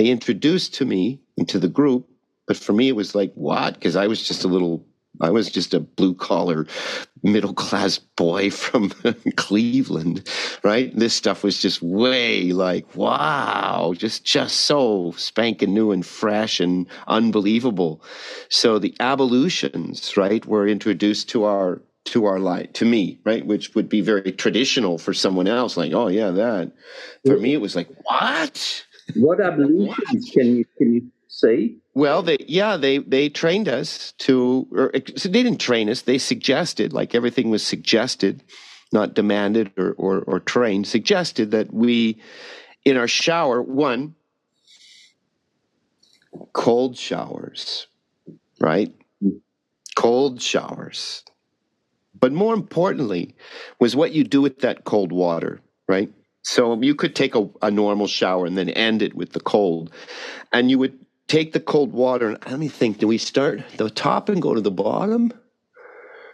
they 0.00 0.08
introduced 0.08 0.72
to 0.72 0.86
me 0.86 1.20
into 1.36 1.58
the 1.58 1.68
group, 1.68 2.08
but 2.46 2.56
for 2.56 2.72
me 2.72 2.88
it 2.88 2.96
was 2.96 3.14
like 3.14 3.34
what? 3.34 3.74
Because 3.74 3.96
I 3.96 4.06
was 4.06 4.26
just 4.26 4.44
a 4.44 4.48
little, 4.48 4.82
I 5.20 5.28
was 5.28 5.50
just 5.50 5.74
a 5.74 5.80
blue 5.80 6.14
collar, 6.14 6.66
middle 7.22 7.52
class 7.52 7.98
boy 7.98 8.48
from 8.62 8.88
Cleveland, 9.36 10.26
right? 10.64 10.90
This 10.96 11.12
stuff 11.12 11.44
was 11.44 11.60
just 11.60 11.82
way 11.82 12.52
like 12.52 12.96
wow, 12.96 13.92
just 13.94 14.24
just 14.24 14.62
so 14.62 15.12
spanking 15.18 15.74
new 15.74 15.90
and 15.90 16.06
fresh 16.06 16.60
and 16.60 16.86
unbelievable. 17.06 18.02
So 18.48 18.78
the 18.78 18.96
ablutions, 19.00 20.16
right, 20.16 20.46
were 20.46 20.66
introduced 20.66 21.28
to 21.30 21.44
our 21.44 21.82
to 22.06 22.24
our 22.24 22.38
life 22.38 22.72
to 22.72 22.86
me 22.86 23.20
right 23.24 23.44
which 23.44 23.74
would 23.74 23.86
be 23.86 24.00
very 24.00 24.32
traditional 24.32 24.96
for 24.96 25.12
someone 25.12 25.46
else 25.46 25.76
like 25.76 25.92
oh 25.92 26.08
yeah 26.08 26.30
that 26.30 26.72
for 27.26 27.36
me 27.36 27.52
it 27.52 27.60
was 27.60 27.76
like 27.76 27.88
what 28.04 28.86
What 29.16 29.40
ablutions 29.40 30.30
can 30.30 30.56
you 30.56 30.64
can 30.76 30.94
you 30.94 31.10
say? 31.28 31.74
well 31.94 32.22
they 32.22 32.36
yeah 32.46 32.76
they 32.76 32.98
they 32.98 33.28
trained 33.28 33.68
us 33.68 34.12
to 34.18 34.66
or 34.72 34.92
so 35.16 35.28
they 35.28 35.42
didn't 35.42 35.60
train 35.60 35.88
us 35.88 36.02
they 36.02 36.18
suggested 36.18 36.92
like 36.92 37.14
everything 37.14 37.50
was 37.50 37.64
suggested 37.64 38.42
not 38.92 39.14
demanded 39.14 39.72
or 39.76 39.92
or, 39.98 40.20
or 40.20 40.38
trained 40.38 40.86
suggested 40.86 41.50
that 41.50 41.72
we 41.72 42.20
in 42.84 42.96
our 42.96 43.08
shower 43.08 43.60
one 43.60 44.14
cold 46.52 46.96
showers 46.96 47.88
right? 48.60 48.94
Cold 49.96 50.40
showers. 50.40 51.24
But 52.18 52.32
more 52.32 52.54
importantly 52.54 53.34
was 53.80 53.96
what 53.96 54.12
you 54.12 54.24
do 54.24 54.42
with 54.42 54.60
that 54.60 54.84
cold 54.84 55.10
water 55.10 55.60
right 55.88 56.12
so 56.42 56.80
you 56.80 56.94
could 56.94 57.14
take 57.14 57.34
a, 57.34 57.48
a 57.62 57.70
normal 57.70 58.06
shower 58.06 58.46
and 58.46 58.56
then 58.56 58.68
end 58.70 59.02
it 59.02 59.14
with 59.14 59.32
the 59.32 59.40
cold. 59.40 59.92
And 60.52 60.70
you 60.70 60.78
would 60.78 60.98
take 61.28 61.52
the 61.52 61.60
cold 61.60 61.92
water 61.92 62.30
and 62.30 62.38
let 62.50 62.58
me 62.58 62.68
think 62.68 62.98
do 62.98 63.06
we 63.06 63.18
start 63.18 63.62
the 63.76 63.90
top 63.90 64.28
and 64.28 64.42
go 64.42 64.54
to 64.54 64.60
the 64.60 64.70
bottom? 64.70 65.32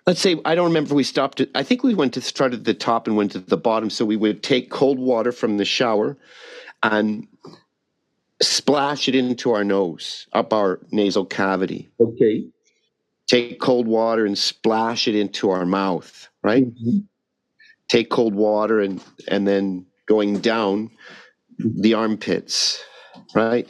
Let's 0.07 0.21
say 0.21 0.37
i 0.45 0.55
don't 0.55 0.69
remember 0.69 0.91
if 0.91 0.95
we 0.95 1.03
stopped 1.03 1.41
at 1.41 1.49
i 1.57 1.63
think 1.65 1.83
we 1.83 1.93
went 1.95 2.15
to 2.15 2.21
start 2.21 2.55
at 2.55 2.65
the 2.65 2.75
top 2.75 3.09
and 3.09 3.17
went 3.17 3.33
to 3.33 3.41
the 3.41 3.57
bottom. 3.57 3.91
So 3.91 4.05
we 4.05 4.17
would 4.17 4.43
take 4.43 4.71
cold 4.71 4.99
water 4.99 5.33
from 5.33 5.57
the 5.57 5.65
shower 5.65 6.17
and 6.83 7.27
splash 8.43 9.09
it 9.09 9.15
into 9.15 9.53
our 9.53 9.65
nose 9.65 10.27
up 10.33 10.53
our 10.53 10.79
nasal 10.93 11.25
cavity. 11.27 11.91
Okay. 12.01 12.45
take 13.29 13.59
cold 13.61 13.89
water 13.89 14.25
and 14.25 14.39
splash 14.39 15.09
it 15.09 15.17
into 15.17 15.51
our 15.51 15.67
mouth 15.67 16.29
right? 16.45 16.65
Mhm. 16.65 17.05
take 17.89 18.09
cold 18.11 18.35
water 18.35 18.81
and 18.81 19.03
and 19.29 19.47
then 19.49 19.87
going 20.07 20.41
down 20.41 20.91
the 21.59 21.95
armpits 21.95 22.83
right 23.35 23.69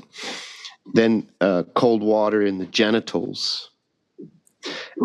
then 0.95 1.27
uh, 1.41 1.63
cold 1.75 2.03
water 2.03 2.43
in 2.43 2.59
the 2.59 2.67
genitals 2.67 3.71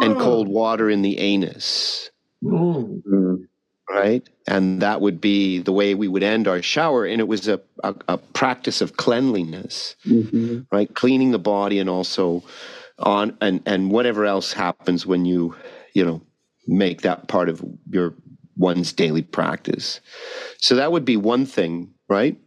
and 0.01 0.19
cold 0.19 0.47
water 0.47 0.89
in 0.89 1.01
the 1.01 1.17
anus 1.19 2.09
Mm. 2.43 3.03
Mm. 3.03 3.47
right 3.88 4.27
and 4.47 4.81
that 4.81 5.00
would 5.00 5.21
be 5.21 5.59
the 5.59 5.71
way 5.71 5.93
we 5.93 6.07
would 6.07 6.23
end 6.23 6.47
our 6.47 6.59
shower 6.63 7.05
and 7.05 7.21
it 7.21 7.27
was 7.27 7.47
a, 7.47 7.61
a, 7.83 7.93
a 8.07 8.17
practice 8.17 8.81
of 8.81 8.97
cleanliness 8.97 9.95
Mhm. 10.07 10.65
right 10.71 10.91
cleaning 10.95 11.29
the 11.31 11.38
body 11.39 11.77
and 11.77 11.88
also 11.89 12.43
on 12.97 13.38
and 13.41 13.61
and 13.67 13.91
whatever 13.91 14.25
else 14.25 14.53
happens 14.53 15.05
when 15.05 15.25
you 15.25 15.55
you 15.93 16.03
know 16.03 16.19
make 16.67 17.01
that 17.03 17.27
part 17.27 17.47
of 17.47 17.63
your 17.91 18.15
one's 18.62 18.94
daily 18.94 19.24
practice. 19.24 20.00
So 20.58 20.75
that 20.75 20.91
would 20.91 21.06
be 21.06 21.18
one 21.18 21.46
thing 21.46 21.94
right 22.08 22.38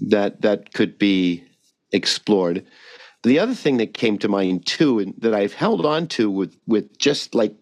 that 0.00 0.42
that 0.42 0.72
could 0.72 0.98
be 0.98 1.42
explored. 1.92 2.64
The 3.22 3.38
other 3.40 3.54
thing 3.54 3.78
that 3.78 3.94
came 3.94 4.18
to 4.18 4.28
mind 4.28 4.66
too 4.66 5.00
and 5.00 5.14
that 5.18 5.34
i've 5.34 5.52
held 5.52 5.84
on 5.84 6.06
to 6.06 6.30
with 6.30 6.56
with 6.66 6.96
just 6.98 7.34
like 7.34 7.54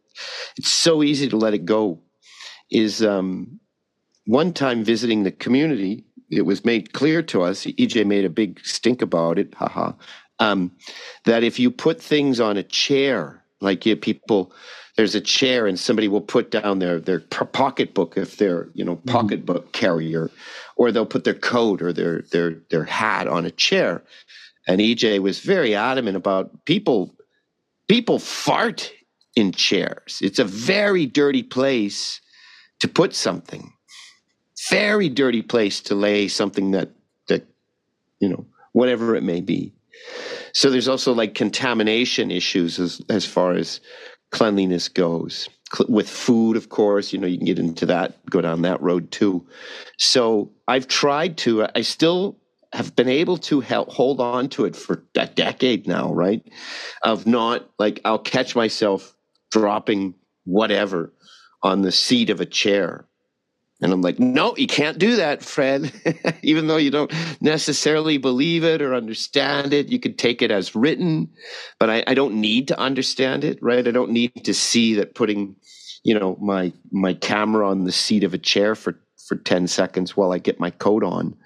it's 0.58 0.70
so 0.70 1.02
easy 1.02 1.26
to 1.28 1.38
let 1.38 1.54
it 1.54 1.64
go 1.64 2.00
is 2.70 3.02
um 3.02 3.58
one 4.26 4.52
time 4.52 4.84
visiting 4.84 5.22
the 5.22 5.32
community 5.32 6.04
it 6.30 6.42
was 6.42 6.64
made 6.66 6.92
clear 6.92 7.22
to 7.22 7.42
us 7.42 7.64
ej 7.64 8.06
made 8.06 8.26
a 8.26 8.30
big 8.30 8.60
stink 8.62 9.00
about 9.00 9.38
it 9.38 9.54
haha 9.54 9.92
um, 10.40 10.72
that 11.24 11.44
if 11.44 11.58
you 11.58 11.70
put 11.70 12.02
things 12.02 12.40
on 12.40 12.56
a 12.56 12.62
chair 12.62 13.42
like 13.60 13.86
you 13.86 13.96
people 13.96 14.52
there's 14.96 15.14
a 15.14 15.20
chair 15.20 15.66
and 15.66 15.78
somebody 15.78 16.08
will 16.08 16.20
put 16.20 16.50
down 16.50 16.78
their 16.78 17.00
their 17.00 17.20
pocketbook 17.20 18.16
if 18.16 18.36
they're 18.36 18.68
you 18.74 18.84
know 18.84 18.96
mm-hmm. 18.96 19.10
pocketbook 19.10 19.72
carrier 19.72 20.30
or 20.76 20.92
they'll 20.92 21.06
put 21.06 21.24
their 21.24 21.34
coat 21.34 21.82
or 21.82 21.92
their 21.92 22.22
their 22.32 22.56
their 22.70 22.84
hat 22.84 23.26
on 23.26 23.44
a 23.44 23.50
chair. 23.50 24.02
And 24.66 24.80
ej 24.80 25.20
was 25.20 25.40
very 25.40 25.74
adamant 25.74 26.16
about 26.16 26.64
people 26.64 27.14
people 27.88 28.18
fart 28.18 28.92
in 29.36 29.52
chairs. 29.52 30.18
It's 30.22 30.38
a 30.38 30.44
very 30.44 31.06
dirty 31.06 31.42
place 31.42 32.20
to 32.80 32.88
put 32.88 33.14
something. 33.14 33.72
Very 34.70 35.08
dirty 35.08 35.42
place 35.42 35.80
to 35.82 35.94
lay 35.94 36.28
something 36.28 36.70
that 36.70 36.90
that 37.28 37.46
you 38.20 38.28
know 38.28 38.46
whatever 38.72 39.14
it 39.14 39.22
may 39.22 39.40
be. 39.40 39.72
So 40.52 40.70
there's 40.70 40.88
also 40.88 41.12
like 41.12 41.34
contamination 41.34 42.30
issues 42.30 42.78
as 42.78 43.02
as 43.10 43.26
far 43.26 43.54
as 43.54 43.80
cleanliness 44.34 44.88
goes. 44.88 45.48
With 45.88 46.08
food 46.08 46.56
of 46.56 46.68
course 46.68 47.12
you 47.12 47.18
know 47.18 47.26
you 47.26 47.38
can 47.38 47.46
get 47.46 47.58
into 47.58 47.86
that 47.86 48.14
go 48.26 48.40
down 48.40 48.62
that 48.62 48.82
road 48.82 49.10
too. 49.10 49.46
So 49.98 50.50
i've 50.68 50.86
tried 50.88 51.36
to 51.38 51.66
i 51.74 51.82
still 51.82 52.36
have 52.72 52.94
been 52.96 53.08
able 53.08 53.36
to 53.38 53.60
help 53.60 53.88
hold 53.90 54.20
on 54.20 54.48
to 54.48 54.64
it 54.64 54.74
for 54.76 55.04
a 55.16 55.26
decade 55.26 55.86
now 55.86 56.12
right? 56.12 56.42
Of 57.02 57.26
not 57.26 57.70
like 57.78 58.00
i'll 58.04 58.18
catch 58.18 58.54
myself 58.54 59.14
dropping 59.50 60.14
whatever 60.44 61.12
on 61.62 61.82
the 61.82 61.92
seat 61.92 62.28
of 62.28 62.40
a 62.40 62.46
chair 62.46 63.06
and 63.84 63.92
I'm 63.92 64.00
like, 64.00 64.18
no, 64.18 64.56
you 64.56 64.66
can't 64.66 64.96
do 64.98 65.16
that, 65.16 65.42
Fred. 65.42 65.92
Even 66.42 66.68
though 66.68 66.78
you 66.78 66.90
don't 66.90 67.12
necessarily 67.42 68.16
believe 68.16 68.64
it 68.64 68.80
or 68.80 68.94
understand 68.94 69.74
it, 69.74 69.90
you 69.90 70.00
could 70.00 70.16
take 70.16 70.40
it 70.40 70.50
as 70.50 70.74
written. 70.74 71.28
But 71.78 71.90
I, 71.90 72.04
I 72.06 72.14
don't 72.14 72.40
need 72.40 72.68
to 72.68 72.78
understand 72.78 73.44
it, 73.44 73.58
right? 73.60 73.86
I 73.86 73.90
don't 73.90 74.10
need 74.12 74.46
to 74.46 74.54
see 74.54 74.94
that 74.94 75.14
putting, 75.14 75.56
you 76.02 76.18
know, 76.18 76.38
my 76.40 76.72
my 76.92 77.12
camera 77.12 77.68
on 77.68 77.84
the 77.84 77.92
seat 77.92 78.24
of 78.24 78.32
a 78.32 78.38
chair 78.38 78.74
for 78.74 78.98
for 79.28 79.36
10 79.36 79.66
seconds 79.66 80.16
while 80.16 80.32
I 80.32 80.38
get 80.38 80.58
my 80.58 80.70
coat 80.70 81.04
on 81.04 81.36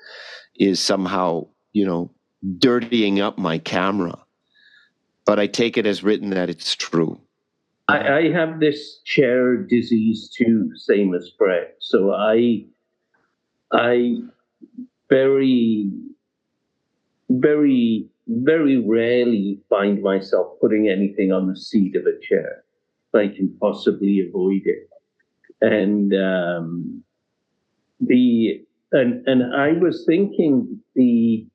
is 0.54 0.78
somehow, 0.78 1.48
you 1.72 1.86
know, 1.86 2.12
dirtying 2.58 3.18
up 3.18 3.36
my 3.36 3.58
camera. 3.58 4.16
But 5.26 5.40
I 5.40 5.48
take 5.48 5.76
it 5.76 5.86
as 5.86 6.04
written 6.04 6.30
that 6.30 6.50
it's 6.50 6.76
true. 6.76 7.20
I, 7.88 8.18
I 8.18 8.32
have 8.32 8.60
this 8.60 9.00
chair 9.04 9.56
disease 9.56 10.30
too, 10.36 10.70
same 10.76 11.14
as 11.14 11.30
Brett. 11.38 11.76
So 11.80 12.12
I, 12.12 12.66
I 13.72 14.18
very, 15.08 15.90
very, 17.30 18.06
very 18.28 18.76
rarely 18.76 19.60
find 19.70 20.02
myself 20.02 20.60
putting 20.60 20.88
anything 20.88 21.32
on 21.32 21.48
the 21.48 21.56
seat 21.56 21.96
of 21.96 22.04
a 22.04 22.20
chair. 22.20 22.64
I 23.14 23.28
can 23.28 23.56
possibly 23.58 24.20
avoid 24.28 24.62
it. 24.66 24.90
And 25.62 26.12
um, 26.14 27.02
the 28.00 28.64
and 28.92 29.26
and 29.26 29.54
I 29.54 29.72
was 29.72 30.04
thinking 30.06 30.80
the 30.94 31.46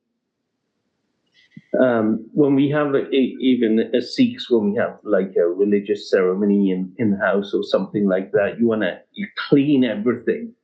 um, 1.80 2.28
when 2.32 2.54
we 2.54 2.70
have 2.70 2.94
a, 2.94 3.06
a- 3.14 3.36
even 3.40 3.78
a 3.94 4.00
Sikhs, 4.02 4.50
when 4.50 4.70
we 4.72 4.78
have 4.78 4.98
like 5.04 5.34
a 5.36 5.46
religious 5.46 6.10
ceremony 6.10 6.70
in, 6.70 6.92
in 6.98 7.10
the 7.12 7.18
house 7.18 7.52
or 7.54 7.62
something 7.62 8.06
like 8.08 8.32
that, 8.32 8.58
you 8.58 8.66
want 8.66 8.82
to 8.82 9.00
you 9.12 9.26
clean 9.48 9.84
everything, 9.84 10.54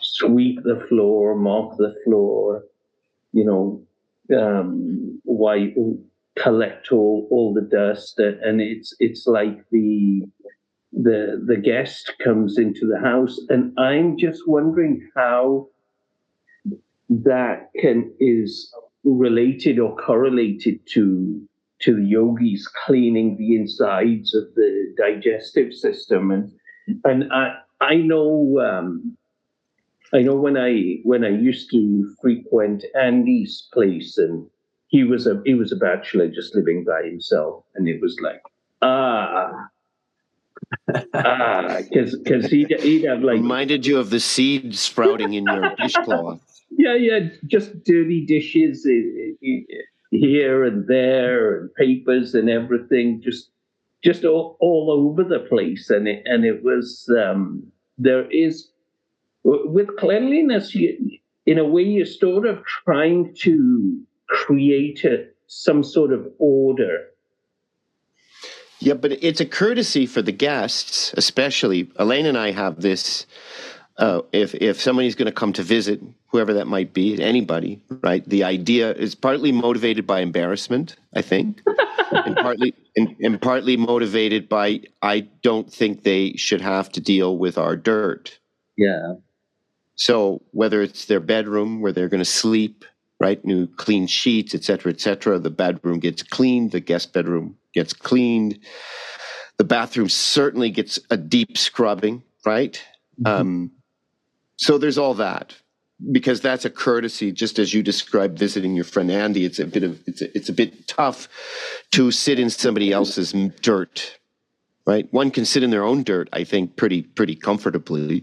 sweep 0.00 0.62
the 0.64 0.84
floor, 0.88 1.34
mop 1.34 1.76
the 1.76 1.94
floor, 2.04 2.64
you 3.32 3.44
know, 3.44 3.82
um, 4.38 5.20
wipe, 5.24 5.76
collect 6.36 6.92
all, 6.92 7.28
all 7.30 7.54
the 7.54 7.62
dust, 7.62 8.18
and 8.18 8.60
it's 8.62 8.94
it's 9.00 9.26
like 9.26 9.64
the 9.72 10.22
the 10.92 11.42
the 11.46 11.56
guest 11.56 12.12
comes 12.22 12.58
into 12.58 12.86
the 12.86 13.00
house, 13.00 13.38
and 13.50 13.78
I'm 13.78 14.18
just 14.18 14.42
wondering 14.48 15.08
how 15.16 15.68
that 17.08 17.70
can 17.78 18.12
is 18.18 18.72
related 19.04 19.78
or 19.78 19.96
correlated 19.96 20.80
to 20.86 21.40
to 21.80 21.96
the 21.96 22.04
yogis 22.04 22.68
cleaning 22.86 23.36
the 23.36 23.56
insides 23.56 24.34
of 24.34 24.44
the 24.54 24.94
digestive 24.96 25.72
system 25.72 26.30
and 26.30 26.52
and 27.04 27.32
I 27.32 27.56
I 27.80 27.96
know 27.96 28.60
um, 28.60 29.16
I 30.12 30.20
know 30.22 30.36
when 30.36 30.56
I 30.56 30.98
when 31.02 31.24
I 31.24 31.30
used 31.30 31.70
to 31.72 32.14
frequent 32.20 32.84
Andy's 33.00 33.68
place, 33.72 34.18
and 34.18 34.46
he 34.88 35.04
was 35.04 35.26
a 35.26 35.42
he 35.44 35.54
was 35.54 35.72
a 35.72 35.76
bachelor 35.76 36.28
just 36.28 36.54
living 36.54 36.84
by 36.84 37.02
himself, 37.02 37.64
and 37.74 37.88
it 37.88 38.00
was 38.00 38.16
like 38.22 38.42
ah. 38.82 39.50
ah, 41.14 41.78
because 41.90 42.16
because 42.18 42.46
he'd, 42.46 42.70
he'd 42.80 43.04
have 43.04 43.22
like 43.22 43.36
Reminded 43.36 43.86
you 43.86 43.98
of 43.98 44.10
the 44.10 44.20
seed 44.20 44.76
sprouting 44.76 45.34
in 45.34 45.44
your 45.44 45.74
dishcloth. 45.76 46.40
Yeah 46.78 46.94
yeah 46.94 47.20
just 47.46 47.84
dirty 47.84 48.24
dishes 48.24 48.86
eh, 48.86 49.34
eh, 49.44 49.60
here 50.10 50.64
and 50.64 50.86
there 50.88 51.58
and 51.58 51.74
papers 51.74 52.34
and 52.34 52.48
everything 52.48 53.20
just 53.22 53.50
just 54.04 54.24
all, 54.24 54.56
all 54.60 54.90
over 54.90 55.22
the 55.22 55.40
place 55.40 55.90
and 55.90 56.08
it 56.08 56.22
and 56.26 56.44
it 56.44 56.62
was 56.62 57.10
um 57.18 57.62
there 57.98 58.30
is 58.30 58.68
with 59.44 59.96
cleanliness 59.98 60.74
you, 60.74 61.18
in 61.46 61.58
a 61.58 61.64
way 61.64 61.82
you're 61.82 62.06
sort 62.06 62.46
of 62.46 62.64
trying 62.84 63.34
to 63.34 64.00
create 64.28 65.04
a, 65.04 65.26
some 65.46 65.82
sort 65.82 66.12
of 66.12 66.26
order 66.38 67.06
Yeah, 68.80 68.94
but 68.94 69.12
it's 69.12 69.40
a 69.40 69.46
courtesy 69.46 70.06
for 70.06 70.22
the 70.22 70.32
guests, 70.32 71.14
especially. 71.16 71.88
Elaine 71.96 72.26
and 72.26 72.36
I 72.36 72.50
have 72.50 72.80
this. 72.80 73.26
Uh, 73.98 74.22
if 74.32 74.54
if 74.54 74.80
somebody's 74.80 75.14
going 75.14 75.26
to 75.26 75.32
come 75.32 75.52
to 75.52 75.62
visit, 75.62 76.00
whoever 76.28 76.54
that 76.54 76.66
might 76.66 76.94
be, 76.94 77.22
anybody, 77.22 77.82
right? 78.02 78.26
The 78.26 78.42
idea 78.42 78.92
is 78.94 79.14
partly 79.14 79.52
motivated 79.52 80.06
by 80.06 80.20
embarrassment, 80.20 80.96
I 81.14 81.22
think, 81.22 81.60
and 82.10 82.36
partly 82.36 82.74
and, 82.96 83.14
and 83.20 83.40
partly 83.40 83.76
motivated 83.76 84.48
by 84.48 84.80
I 85.02 85.20
don't 85.42 85.70
think 85.72 86.02
they 86.02 86.32
should 86.34 86.60
have 86.62 86.90
to 86.92 87.00
deal 87.00 87.36
with 87.36 87.58
our 87.58 87.76
dirt. 87.76 88.38
yeah 88.76 89.14
So 89.96 90.42
whether 90.52 90.80
it's 90.82 91.04
their 91.06 91.20
bedroom 91.20 91.80
where 91.82 91.92
they're 91.92 92.08
going 92.08 92.18
to 92.18 92.24
sleep, 92.24 92.84
right, 93.20 93.44
new 93.44 93.66
clean 93.66 94.06
sheets, 94.06 94.54
et 94.54 94.64
cetera, 94.64 94.92
et 94.92 95.00
cetera, 95.00 95.38
the 95.38 95.50
bedroom 95.50 96.00
gets 96.00 96.22
cleaned, 96.22 96.72
the 96.72 96.80
guest 96.80 97.12
bedroom 97.12 97.56
gets 97.74 97.92
cleaned, 97.92 98.58
the 99.58 99.64
bathroom 99.64 100.08
certainly 100.08 100.70
gets 100.70 100.98
a 101.10 101.16
deep 101.16 101.56
scrubbing, 101.58 102.22
right? 102.44 102.82
Um, 103.24 103.70
so 104.62 104.78
there's 104.78 104.96
all 104.96 105.14
that 105.14 105.56
because 106.12 106.40
that's 106.40 106.64
a 106.64 106.70
courtesy, 106.70 107.32
just 107.32 107.58
as 107.58 107.74
you 107.74 107.82
described 107.82 108.38
visiting 108.38 108.76
your 108.76 108.84
friend 108.84 109.10
Andy. 109.10 109.44
It's 109.44 109.58
a 109.58 109.66
bit 109.66 109.82
of 109.82 110.00
it's 110.06 110.22
a, 110.22 110.36
it's 110.36 110.48
a 110.48 110.52
bit 110.52 110.86
tough 110.86 111.28
to 111.90 112.12
sit 112.12 112.38
in 112.38 112.48
somebody 112.48 112.92
else's 112.92 113.32
dirt, 113.60 114.20
right? 114.86 115.12
One 115.12 115.32
can 115.32 115.46
sit 115.46 115.64
in 115.64 115.70
their 115.70 115.82
own 115.82 116.04
dirt, 116.04 116.28
I 116.32 116.44
think, 116.44 116.76
pretty 116.76 117.02
pretty 117.02 117.34
comfortably, 117.34 118.22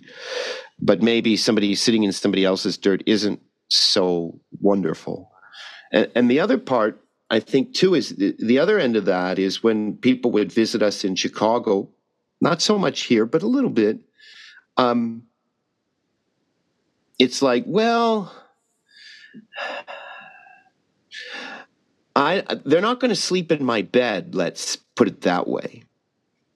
but 0.80 1.02
maybe 1.02 1.36
somebody 1.36 1.76
sitting 1.76 2.04
in 2.04 2.14
somebody 2.14 2.46
else's 2.46 2.78
dirt 2.78 3.04
isn't 3.06 3.42
so 3.68 4.40
wonderful. 4.62 5.34
And, 5.92 6.10
and 6.16 6.32
the 6.32 6.40
other 6.40 6.58
part, 6.58 7.02
I 7.30 7.42
think, 7.42 7.74
too, 7.74 7.96
is 7.96 8.16
the, 8.16 8.34
the 8.40 8.60
other 8.60 8.80
end 8.80 8.96
of 8.96 9.04
that 9.06 9.40
is 9.40 9.62
when 9.62 9.98
people 9.98 10.32
would 10.32 10.54
visit 10.54 10.82
us 10.82 11.04
in 11.04 11.16
Chicago, 11.16 11.90
not 12.40 12.62
so 12.62 12.78
much 12.78 13.02
here, 13.02 13.26
but 13.26 13.44
a 13.44 13.48
little 13.48 13.70
bit. 13.70 14.00
Um, 14.78 15.24
it's 17.20 17.42
like, 17.42 17.66
well, 17.68 18.34
I 22.16 22.44
they're 22.66 22.82
not 22.82 23.00
going 23.00 23.10
to 23.10 23.16
sleep 23.16 23.52
in 23.52 23.64
my 23.64 23.82
bed. 23.82 24.34
Let's 24.34 24.78
put 24.96 25.08
it 25.08 25.22
that 25.22 25.48
way. 25.48 25.84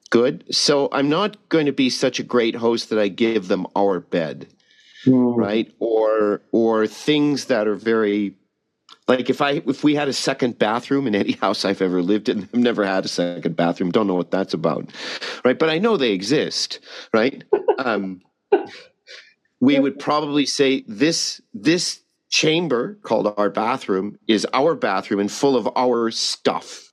Good. 0.10 0.46
So 0.54 0.90
I'm 0.92 1.10
not 1.10 1.50
going 1.50 1.66
to 1.66 1.72
be 1.72 1.90
such 1.90 2.20
a 2.20 2.24
great 2.24 2.56
host 2.56 2.90
that 2.90 3.00
I 3.00 3.08
give 3.08 3.48
them 3.48 3.68
our 3.76 4.00
bed, 4.00 4.48
right? 5.38 5.72
Or 5.80 6.42
or 6.52 6.88
things 6.88 7.46
that 7.46 7.68
are 7.68 7.76
very 7.76 8.36
like 9.08 9.30
if 9.30 9.42
I 9.42 9.64
if 9.66 9.84
we 9.84 9.96
had 9.96 10.08
a 10.08 10.14
second 10.14 10.60
bathroom 10.60 11.08
in 11.08 11.16
any 11.16 11.32
house 11.42 11.66
I've 11.66 11.82
ever 11.82 12.02
lived 12.02 12.30
in, 12.30 12.44
I've 12.54 12.60
never 12.60 12.86
had 12.86 13.06
a 13.06 13.10
second 13.10 13.56
bathroom. 13.56 13.92
Don't 13.92 14.08
know 14.08 14.16
what 14.16 14.32
that's 14.32 14.54
about, 14.54 14.90
right? 15.44 15.58
But 15.58 15.70
I 15.70 15.80
know 15.80 15.98
they 15.98 16.12
exist, 16.12 16.80
right? 17.14 17.44
Um, 17.80 18.22
we 19.64 19.80
would 19.80 19.98
probably 19.98 20.46
say 20.46 20.84
this 20.88 21.42
this 21.54 22.02
chamber 22.30 22.96
called 23.02 23.34
our 23.38 23.50
bathroom 23.50 24.20
is 24.28 24.46
our 24.52 24.76
bathroom 24.76 25.22
and 25.22 25.32
full 25.32 25.56
of 25.56 25.70
our 25.78 26.12
stuff, 26.12 26.92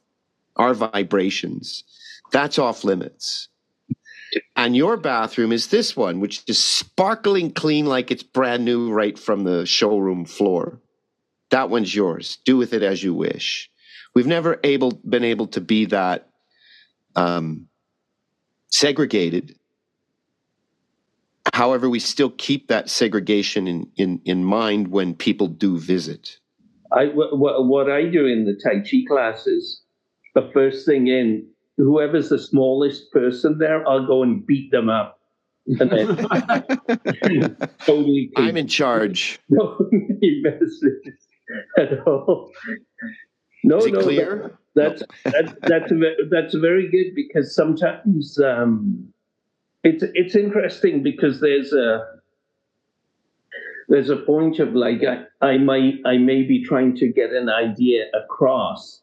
our 0.55 0.73
vibrations. 0.73 1.83
That's 2.31 2.61
off 2.61 2.85
limits. 2.85 3.49
And 4.55 4.77
your 4.77 4.97
bathroom 4.97 5.51
is 5.51 5.67
this 5.67 5.97
one, 5.97 6.21
which 6.21 6.45
is 6.47 6.63
sparkling 6.63 7.51
clean 7.51 7.87
like 7.87 8.13
it's 8.13 8.23
brand 8.23 8.65
new 8.65 8.93
right 8.93 9.19
from 9.19 9.43
the 9.43 9.67
showroom 9.67 10.25
floor. 10.25 10.81
That 11.51 11.71
one's 11.71 11.93
yours. 11.93 12.39
Do 12.45 12.57
with 12.57 12.73
it 12.73 12.85
as 12.85 13.03
you 13.03 13.13
wish. 13.15 13.69
We've 14.15 14.29
never 14.29 14.61
able 14.63 14.93
been 14.93 15.25
able 15.25 15.49
to 15.49 15.61
be 15.61 15.87
that 15.87 16.29
um, 17.17 17.67
segregated. 18.69 19.57
However, 21.55 21.89
we 21.89 22.01
still 22.01 22.31
keep 22.31 22.69
that 22.69 22.89
segregation 22.89 23.67
in, 23.67 23.91
in, 23.97 24.21
in 24.25 24.45
mind 24.45 24.89
when 24.89 25.15
people 25.15 25.47
do 25.47 25.79
visit. 25.79 26.39
I 26.93 27.07
what, 27.07 27.67
what 27.67 27.91
I 27.91 28.05
do 28.07 28.27
in 28.27 28.45
the 28.45 28.59
Tai 28.63 28.81
Chi 28.81 29.05
classes, 29.09 29.83
the 30.35 30.51
first 30.53 30.87
thing 30.87 31.07
in, 31.07 31.47
whoever's 31.77 32.29
the 32.29 32.39
smallest 32.39 33.11
person 33.13 33.59
there, 33.59 33.87
I'll 33.89 34.07
go 34.07 34.23
and 34.23 34.45
beat 34.47 34.71
them 34.71 34.89
up. 34.89 35.19
And 35.67 35.91
then 35.91 37.57
totally 37.85 38.31
I'm 38.37 38.57
in 38.57 38.67
charge. 38.67 39.39
no 39.49 39.79
messages 39.91 41.15
at 41.79 42.07
all. 42.07 42.51
No, 43.63 43.79
Is 43.79 43.87
it 43.87 43.93
no, 43.93 44.01
clear? 44.01 44.59
That's 44.75 45.03
that's 45.25 45.53
that's 45.63 45.93
a, 45.93 46.15
that's 46.31 46.55
very 46.55 46.91
good 46.91 47.15
because 47.15 47.55
sometimes 47.55 48.39
um, 48.39 49.13
it's 49.83 50.05
it's 50.15 50.35
interesting 50.35 51.03
because 51.03 51.41
there's 51.41 51.73
a 51.73 52.07
there's 53.89 54.11
a 54.11 54.17
point 54.17 54.59
of 54.59 54.75
like 54.75 55.03
I, 55.05 55.25
I 55.47 55.59
might 55.59 55.95
I 56.05 56.19
may 56.19 56.43
be 56.43 56.65
trying 56.65 56.97
to 56.97 57.09
get 57.09 57.31
an 57.33 57.49
idea 57.49 58.07
across 58.15 59.01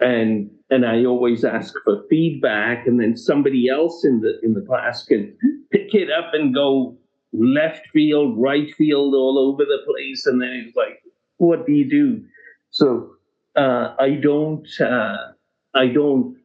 and 0.00 0.50
and 0.70 0.86
I 0.86 1.04
always 1.04 1.44
ask 1.44 1.74
for 1.84 2.04
feedback 2.08 2.86
and 2.86 3.00
then 3.00 3.16
somebody 3.16 3.68
else 3.68 4.04
in 4.04 4.20
the 4.20 4.40
in 4.42 4.54
the 4.54 4.62
class 4.62 5.04
can 5.04 5.36
pick 5.70 5.94
it 5.94 6.10
up 6.10 6.32
and 6.32 6.54
go 6.54 6.96
left 7.32 7.86
field, 7.92 8.36
right 8.36 8.74
field, 8.74 9.14
all 9.14 9.38
over 9.38 9.64
the 9.64 9.78
place 9.86 10.26
and 10.26 10.40
then 10.40 10.64
it's 10.66 10.76
like, 10.76 11.02
what 11.36 11.66
do 11.66 11.72
you 11.72 11.88
do? 11.88 12.24
So 12.70 13.12
uh, 13.56 13.94
I 13.98 14.10
don't 14.14 14.66
uh, 14.80 15.32
I 15.74 15.86
don't 15.86 16.36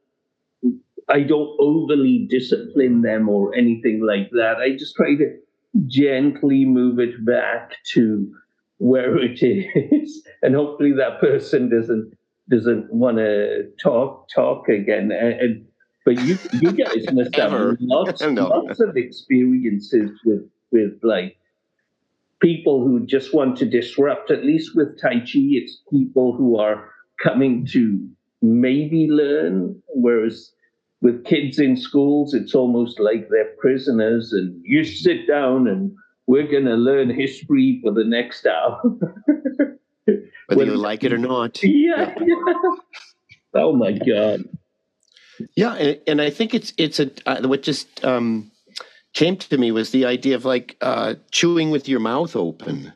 I 1.09 1.21
don't 1.21 1.55
overly 1.59 2.27
discipline 2.29 3.01
them 3.01 3.29
or 3.29 3.53
anything 3.55 4.01
like 4.05 4.29
that. 4.31 4.57
I 4.57 4.71
just 4.71 4.95
try 4.95 5.15
to 5.15 5.37
gently 5.87 6.65
move 6.65 6.99
it 6.99 7.23
back 7.25 7.73
to 7.93 8.33
where 8.77 9.17
it 9.23 9.39
is, 9.43 10.25
and 10.41 10.55
hopefully 10.55 10.93
that 10.93 11.19
person 11.19 11.69
doesn't 11.69 12.13
doesn't 12.49 12.93
want 12.93 13.17
to 13.17 13.69
talk 13.81 14.29
talk 14.33 14.67
again. 14.69 15.11
And, 15.11 15.39
and 15.39 15.65
but 16.05 16.17
you 16.17 16.37
you 16.61 16.71
guys 16.71 17.05
must 17.11 17.35
have 17.35 17.53
lots 17.79 18.21
No. 18.27 18.47
lots 18.47 18.79
of 18.79 18.97
experiences 18.97 20.11
with 20.25 20.43
with 20.71 20.93
like 21.03 21.37
people 22.41 22.83
who 22.85 23.05
just 23.05 23.33
want 23.33 23.57
to 23.57 23.65
disrupt. 23.65 24.31
At 24.31 24.45
least 24.45 24.75
with 24.75 24.99
Tai 25.01 25.19
Chi, 25.19 25.55
it's 25.59 25.81
people 25.91 26.35
who 26.35 26.57
are 26.59 26.89
coming 27.21 27.65
to 27.67 28.07
maybe 28.41 29.07
learn, 29.09 29.81
whereas 29.87 30.51
with 31.05 31.23
kids 31.23 31.59
in 31.59 31.77
schools, 31.77 32.33
it's 32.33 32.55
almost 32.55 32.99
like 32.99 33.29
they're 33.29 33.53
prisoners 33.59 34.33
and 34.33 34.59
you 34.65 34.83
sit 34.83 35.27
down 35.27 35.67
and 35.67 35.95
we're 36.25 36.47
going 36.47 36.65
to 36.65 36.73
learn 36.73 37.11
history 37.11 37.79
for 37.83 37.91
the 37.91 38.03
next 38.03 38.47
hour. 38.47 38.81
Whether 40.47 40.65
you 40.65 40.77
like 40.77 41.03
it 41.03 41.13
or 41.13 41.19
not. 41.19 41.61
yeah. 41.61 42.15
oh 43.53 43.73
my 43.73 43.91
God. 43.91 44.45
Yeah, 45.55 45.75
and, 45.75 46.01
and 46.07 46.21
I 46.23 46.31
think 46.31 46.55
it's 46.55 46.73
it's 46.75 46.99
a 46.99 47.11
uh, 47.27 47.47
what 47.47 47.61
just 47.61 48.03
um, 48.03 48.51
came 49.13 49.37
to 49.37 49.57
me 49.59 49.71
was 49.71 49.91
the 49.91 50.05
idea 50.05 50.35
of 50.35 50.43
like 50.43 50.75
uh, 50.81 51.13
chewing 51.29 51.69
with 51.69 51.87
your 51.87 51.99
mouth 51.99 52.35
open, 52.35 52.93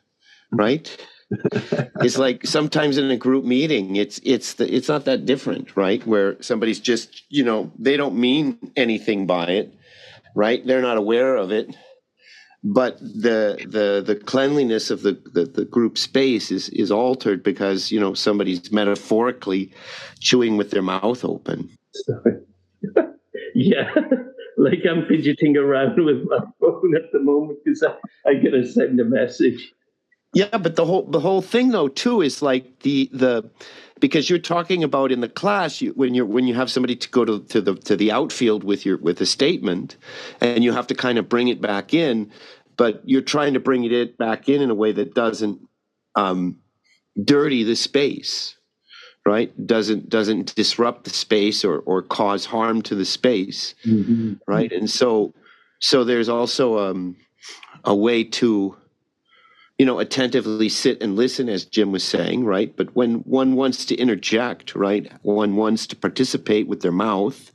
right? 0.50 0.96
it's 2.00 2.18
like 2.18 2.46
sometimes 2.46 2.98
in 2.98 3.10
a 3.10 3.16
group 3.16 3.44
meeting, 3.44 3.96
it's 3.96 4.20
it's 4.24 4.54
the, 4.54 4.72
it's 4.74 4.88
not 4.88 5.04
that 5.04 5.26
different, 5.26 5.76
right? 5.76 6.04
Where 6.06 6.40
somebody's 6.42 6.80
just 6.80 7.22
you 7.28 7.44
know 7.44 7.70
they 7.78 7.96
don't 7.96 8.16
mean 8.16 8.72
anything 8.76 9.26
by 9.26 9.46
it, 9.46 9.74
right? 10.34 10.64
They're 10.64 10.82
not 10.82 10.96
aware 10.96 11.36
of 11.36 11.52
it, 11.52 11.74
but 12.64 12.98
the 12.98 13.64
the 13.66 14.02
the 14.04 14.16
cleanliness 14.16 14.90
of 14.90 15.02
the, 15.02 15.12
the 15.32 15.44
the 15.44 15.64
group 15.64 15.98
space 15.98 16.50
is 16.50 16.68
is 16.70 16.90
altered 16.90 17.42
because 17.42 17.90
you 17.90 18.00
know 18.00 18.14
somebody's 18.14 18.72
metaphorically 18.72 19.72
chewing 20.18 20.56
with 20.56 20.70
their 20.70 20.82
mouth 20.82 21.24
open. 21.24 21.70
yeah. 23.54 23.94
like 24.58 24.80
I'm 24.88 25.06
fidgeting 25.06 25.56
around 25.56 26.04
with 26.04 26.24
my 26.28 26.38
phone 26.60 26.94
at 26.96 27.10
the 27.12 27.20
moment 27.20 27.58
because 27.64 27.82
I, 27.82 27.94
I 28.28 28.34
gotta 28.34 28.66
send 28.66 29.00
a 29.00 29.04
message. 29.04 29.72
Yeah, 30.32 30.58
but 30.58 30.76
the 30.76 30.84
whole 30.84 31.06
the 31.10 31.20
whole 31.20 31.42
thing 31.42 31.70
though 31.70 31.88
too 31.88 32.22
is 32.22 32.40
like 32.40 32.80
the 32.80 33.10
the 33.12 33.50
because 33.98 34.30
you're 34.30 34.38
talking 34.38 34.84
about 34.84 35.12
in 35.12 35.20
the 35.20 35.28
class 35.28 35.80
you, 35.80 35.92
when 35.92 36.14
you 36.14 36.24
when 36.24 36.46
you 36.46 36.54
have 36.54 36.70
somebody 36.70 36.96
to 36.96 37.08
go 37.10 37.24
to, 37.24 37.40
to 37.40 37.60
the 37.60 37.74
to 37.74 37.96
the 37.96 38.12
outfield 38.12 38.62
with 38.62 38.86
your 38.86 38.96
with 38.98 39.20
a 39.20 39.26
statement 39.26 39.96
and 40.40 40.62
you 40.62 40.72
have 40.72 40.86
to 40.86 40.94
kind 40.94 41.18
of 41.18 41.28
bring 41.28 41.48
it 41.48 41.60
back 41.60 41.92
in 41.92 42.30
but 42.76 43.02
you're 43.04 43.22
trying 43.22 43.54
to 43.54 43.60
bring 43.60 43.84
it 43.84 44.16
back 44.18 44.48
in 44.48 44.62
in 44.62 44.70
a 44.70 44.74
way 44.74 44.92
that 44.92 45.14
doesn't 45.14 45.60
um, 46.14 46.56
dirty 47.22 47.64
the 47.64 47.76
space 47.76 48.56
right 49.26 49.66
doesn't 49.66 50.08
doesn't 50.08 50.54
disrupt 50.54 51.04
the 51.04 51.10
space 51.10 51.64
or 51.64 51.80
or 51.80 52.02
cause 52.02 52.46
harm 52.46 52.82
to 52.82 52.94
the 52.94 53.04
space 53.04 53.74
Mm-hmm. 53.84 54.34
right 54.46 54.70
and 54.70 54.88
so 54.88 55.34
so 55.80 56.04
there's 56.04 56.28
also 56.28 56.78
um, 56.78 57.16
a 57.84 57.94
way 57.94 58.22
to 58.22 58.76
you 59.80 59.86
know 59.86 59.98
attentively 59.98 60.68
sit 60.68 61.02
and 61.02 61.16
listen 61.16 61.48
as 61.48 61.64
jim 61.64 61.90
was 61.90 62.04
saying 62.04 62.44
right? 62.44 62.76
But 62.76 62.94
when 62.94 63.20
one 63.20 63.56
wants 63.56 63.86
to 63.86 63.94
interject 63.94 64.74
right 64.74 65.10
one 65.22 65.56
wants 65.56 65.86
to 65.86 65.96
participate 65.96 66.68
with 66.68 66.82
their 66.82 66.92
mouth 66.92 67.50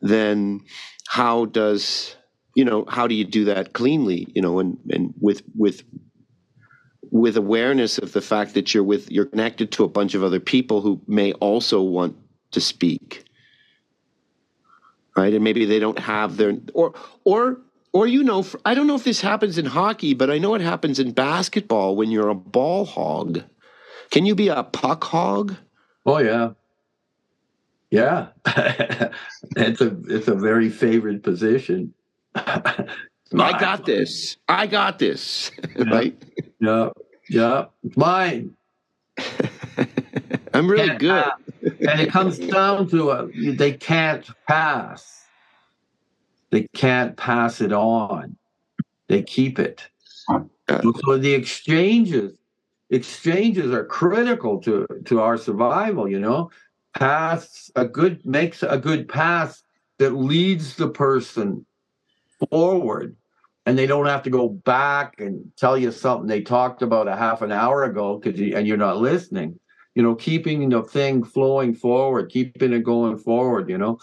then 0.00 0.62
how 1.06 1.44
does 1.44 2.16
you 2.56 2.64
know 2.64 2.84
how 2.88 3.06
do 3.06 3.14
you 3.14 3.24
do 3.24 3.44
that 3.44 3.74
cleanly 3.74 4.26
you 4.34 4.42
know 4.42 4.58
and 4.58 4.76
and 4.90 5.14
with 5.20 5.42
with 5.54 5.84
with 7.12 7.36
awareness 7.36 7.96
of 7.96 8.12
the 8.12 8.20
fact 8.20 8.54
that 8.54 8.74
you're 8.74 8.82
with 8.82 9.08
you're 9.12 9.26
connected 9.26 9.70
to 9.70 9.84
a 9.84 9.88
bunch 9.88 10.14
of 10.16 10.24
other 10.24 10.40
people 10.40 10.80
who 10.80 11.00
may 11.06 11.32
also 11.34 11.80
want 11.80 12.16
to 12.50 12.60
speak 12.60 13.24
right? 15.16 15.34
And 15.34 15.44
maybe 15.44 15.64
they 15.66 15.78
don't 15.78 15.98
have 15.98 16.36
their 16.36 16.54
or 16.74 16.94
or 17.24 17.58
or 17.92 18.06
you 18.06 18.22
know 18.22 18.44
i 18.64 18.74
don't 18.74 18.86
know 18.86 18.94
if 18.94 19.04
this 19.04 19.20
happens 19.20 19.58
in 19.58 19.66
hockey 19.66 20.14
but 20.14 20.30
i 20.30 20.38
know 20.38 20.54
it 20.54 20.60
happens 20.60 20.98
in 20.98 21.12
basketball 21.12 21.94
when 21.96 22.10
you're 22.10 22.28
a 22.28 22.34
ball 22.34 22.84
hog 22.84 23.42
can 24.10 24.26
you 24.26 24.34
be 24.34 24.48
a 24.48 24.62
puck 24.62 25.04
hog 25.04 25.56
Oh 26.04 26.18
yeah. 26.18 26.50
Yeah. 27.90 28.28
it's 29.56 29.80
a 29.80 29.96
it's 30.08 30.26
a 30.26 30.34
very 30.34 30.68
favored 30.68 31.22
position. 31.22 31.94
i 32.34 32.88
got 33.60 33.86
this 33.86 34.36
i 34.48 34.66
got 34.66 34.98
this 34.98 35.50
right 35.76 36.20
Yeah. 36.58 36.88
Yeah. 37.30 37.66
It's 37.84 37.96
mine. 37.96 38.56
i'm 40.54 40.68
really 40.68 40.88
Can't 40.88 40.98
good 40.98 41.24
pass. 41.24 41.38
and 41.90 42.00
it 42.00 42.10
comes 42.10 42.38
down 42.38 42.88
to 42.88 43.10
uh, 43.10 43.28
they 43.34 43.72
can't 43.72 44.28
pass. 44.48 45.21
They 46.52 46.68
can't 46.74 47.16
pass 47.16 47.60
it 47.62 47.72
on. 47.72 48.36
They 49.08 49.22
keep 49.22 49.58
it. 49.58 49.88
So 51.02 51.18
the 51.18 51.34
exchanges, 51.34 52.38
exchanges 52.90 53.72
are 53.72 53.84
critical 53.84 54.60
to 54.60 54.86
to 55.06 55.20
our 55.20 55.36
survival. 55.36 56.08
You 56.08 56.20
know, 56.20 56.50
pass 56.94 57.70
a 57.74 57.86
good 57.86 58.24
makes 58.24 58.62
a 58.62 58.78
good 58.78 59.08
pass 59.08 59.64
that 59.98 60.10
leads 60.10 60.76
the 60.76 60.88
person 60.88 61.64
forward, 62.50 63.16
and 63.64 63.78
they 63.78 63.86
don't 63.86 64.06
have 64.06 64.22
to 64.24 64.30
go 64.30 64.48
back 64.48 65.14
and 65.18 65.50
tell 65.56 65.78
you 65.78 65.90
something 65.90 66.28
they 66.28 66.42
talked 66.42 66.82
about 66.82 67.08
a 67.08 67.16
half 67.16 67.40
an 67.40 67.50
hour 67.50 67.84
ago 67.84 68.18
because 68.18 68.38
you, 68.38 68.54
and 68.56 68.66
you're 68.66 68.76
not 68.76 68.98
listening. 68.98 69.58
You 69.94 70.02
know, 70.02 70.14
keeping 70.14 70.68
the 70.68 70.82
thing 70.82 71.24
flowing 71.24 71.74
forward, 71.74 72.30
keeping 72.30 72.72
it 72.72 72.84
going 72.84 73.18
forward. 73.18 73.68
You 73.68 73.78
know, 73.78 73.98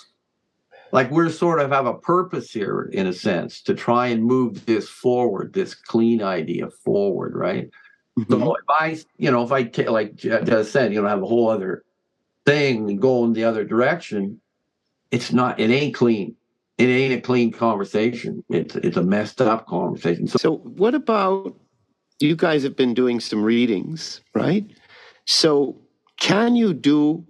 like 0.91 1.12
we're 1.12 1.30
sort 1.30 1.60
of 1.60 1.71
have 1.71 1.86
a 1.86 1.93
purpose 1.93 2.52
here 2.52 2.89
in 2.93 3.08
a 3.08 3.13
sense 3.13 3.62
to 3.63 3.73
try 3.73 4.08
and 4.08 4.23
move 4.23 4.65
this 4.65 4.89
forward, 4.89 5.54
this 5.54 5.73
clean 5.75 6.21
idea 6.23 6.69
forward, 6.84 7.36
right? 7.36 7.69
Mhm. 8.17 8.30
So 8.30 8.56
if 8.56 8.63
I, 8.69 8.97
you 9.17 9.32
know, 9.32 9.43
if 9.43 9.52
I 9.52 9.63
ta- 9.63 9.91
like 9.91 10.15
Jez 10.15 10.65
said, 10.65 10.93
you 10.93 11.02
know, 11.02 11.08
have 11.08 11.21
a 11.23 11.25
whole 11.25 11.49
other 11.49 11.84
thing 12.45 12.89
and 12.89 13.02
go 13.02 13.23
in 13.25 13.34
the 13.34 13.43
other 13.43 13.63
direction, 13.63 14.41
it's 15.12 15.32
not. 15.32 15.60
It 15.60 15.69
ain't 15.69 15.95
clean. 15.95 16.36
It 16.78 16.86
ain't 16.86 17.13
a 17.13 17.21
clean 17.21 17.52
conversation. 17.52 18.43
It's 18.49 18.75
it's 18.75 18.97
a 18.97 19.04
messed 19.04 19.41
up 19.41 19.67
conversation. 19.67 20.28
So 20.28 20.38
So, 20.38 20.58
what 20.58 20.95
about 20.95 21.56
you 22.19 22.36
guys 22.36 22.63
have 22.63 22.75
been 22.75 22.93
doing 22.93 23.19
some 23.19 23.43
readings, 23.43 24.21
right? 24.34 24.65
So, 25.25 25.82
can 26.19 26.56
you 26.56 26.73
do 26.73 27.25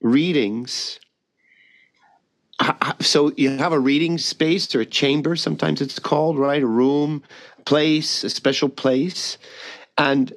readings? 0.00 0.98
So, 3.00 3.32
you 3.36 3.56
have 3.56 3.72
a 3.72 3.80
reading 3.80 4.18
space 4.18 4.72
or 4.74 4.80
a 4.80 4.86
chamber, 4.86 5.34
sometimes 5.36 5.80
it's 5.80 5.98
called, 5.98 6.38
right? 6.38 6.62
A 6.62 6.66
room, 6.66 7.22
place, 7.64 8.22
a 8.24 8.30
special 8.30 8.68
place. 8.68 9.38
And 9.98 10.32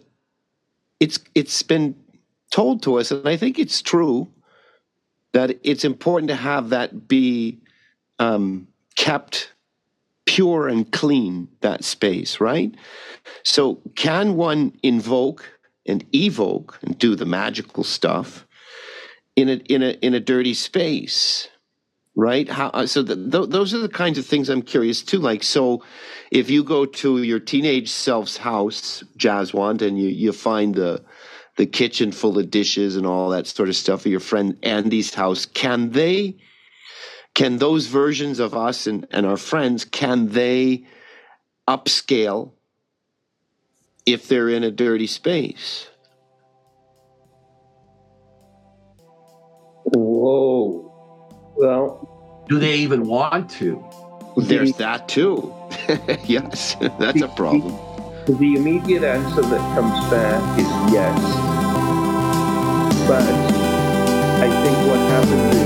it's 1.00 1.20
it's 1.36 1.62
been 1.64 1.96
told 2.52 2.84
to 2.84 3.00
us, 3.00 3.12
and 3.12 3.28
I 3.28 3.38
think 3.38 3.60
it's 3.60 3.82
true, 3.82 4.28
that 5.34 5.60
it's 5.64 5.84
important 5.84 6.30
to 6.30 6.36
have 6.36 6.70
that 6.70 7.08
be 7.08 7.60
um, 8.20 8.68
kept 8.96 9.52
pure 10.26 10.68
and 10.68 10.92
clean 10.92 11.48
that 11.62 11.84
space, 11.84 12.40
right? 12.40 12.74
So, 13.44 13.82
can 13.96 14.36
one 14.36 14.78
invoke 14.82 15.60
and 15.86 16.06
evoke 16.14 16.80
and 16.82 16.98
do 16.98 17.16
the 17.16 17.26
magical 17.26 17.84
stuff 17.84 18.48
in 19.36 19.50
a 19.50 19.56
in 19.56 19.84
a 19.84 19.92
in 20.02 20.14
a 20.14 20.20
dirty 20.20 20.54
space? 20.54 21.50
Right? 22.15 22.47
How 22.49 22.69
uh, 22.69 22.88
so? 22.88 23.04
The, 23.04 23.15
th- 23.15 23.49
those 23.49 23.73
are 23.73 23.80
the 23.80 23.89
kinds 23.89 24.17
of 24.17 24.25
things 24.25 24.49
I'm 24.49 24.62
curious 24.62 25.01
too. 25.01 25.19
Like, 25.19 25.43
so 25.43 25.84
if 26.32 26.49
you 26.49 26.63
go 26.63 26.86
to 26.86 27.21
your 27.21 27.39
teenage 27.39 27.91
self's 27.91 28.38
house, 28.38 29.04
Jaswant, 29.17 29.82
and 29.82 29.99
you 29.99 30.08
you 30.08 30.32
find 30.32 30.75
the 30.75 31.04
the 31.58 31.65
kitchen 31.65 32.13
full 32.13 32.39
of 32.39 32.49
dishes 32.49 32.95
and 32.95 33.06
all 33.06 33.30
that 33.30 33.47
sort 33.47 33.67
of 33.67 33.75
stuff, 33.75 34.06
or 34.06 34.10
your 34.10 34.21
friend 34.21 34.58
Andy's 34.63 35.13
house, 35.13 35.45
can 35.45 35.91
they? 35.91 36.38
can 37.36 37.58
those 37.58 37.88
versions 37.88 38.39
of 38.39 38.56
us 38.56 38.88
and, 38.88 39.06
and 39.12 39.25
our 39.25 39.38
friends 39.38 39.86
can 39.86 40.30
they 40.30 40.86
upscale 41.67 42.51
if 44.06 44.28
they're 44.28 44.49
in 44.49 44.63
a 44.63 44.71
dirty 44.71 45.08
space 45.08 45.89
Whoa. 49.93 50.85
Well, 51.56 52.46
do 52.48 52.60
they 52.60 52.76
even 52.76 53.08
want 53.08 53.50
to? 53.52 53.84
there's 54.38 54.74
that 54.74 55.08
too 55.08 55.54
yes 56.26 56.76
that's 57.00 57.22
a 57.22 57.28
problem 57.30 57.74
the 58.28 58.56
immediate 58.56 59.04
answer 59.04 59.44
that 59.44 59.76
comes 59.76 59.94
back 60.10 60.60
is 60.60 60.65
yes. 60.91 61.22
But 63.08 63.22
I 63.22 64.50
think 64.63 64.78
what 64.88 64.98
happens 64.98 65.56
is 65.56 65.64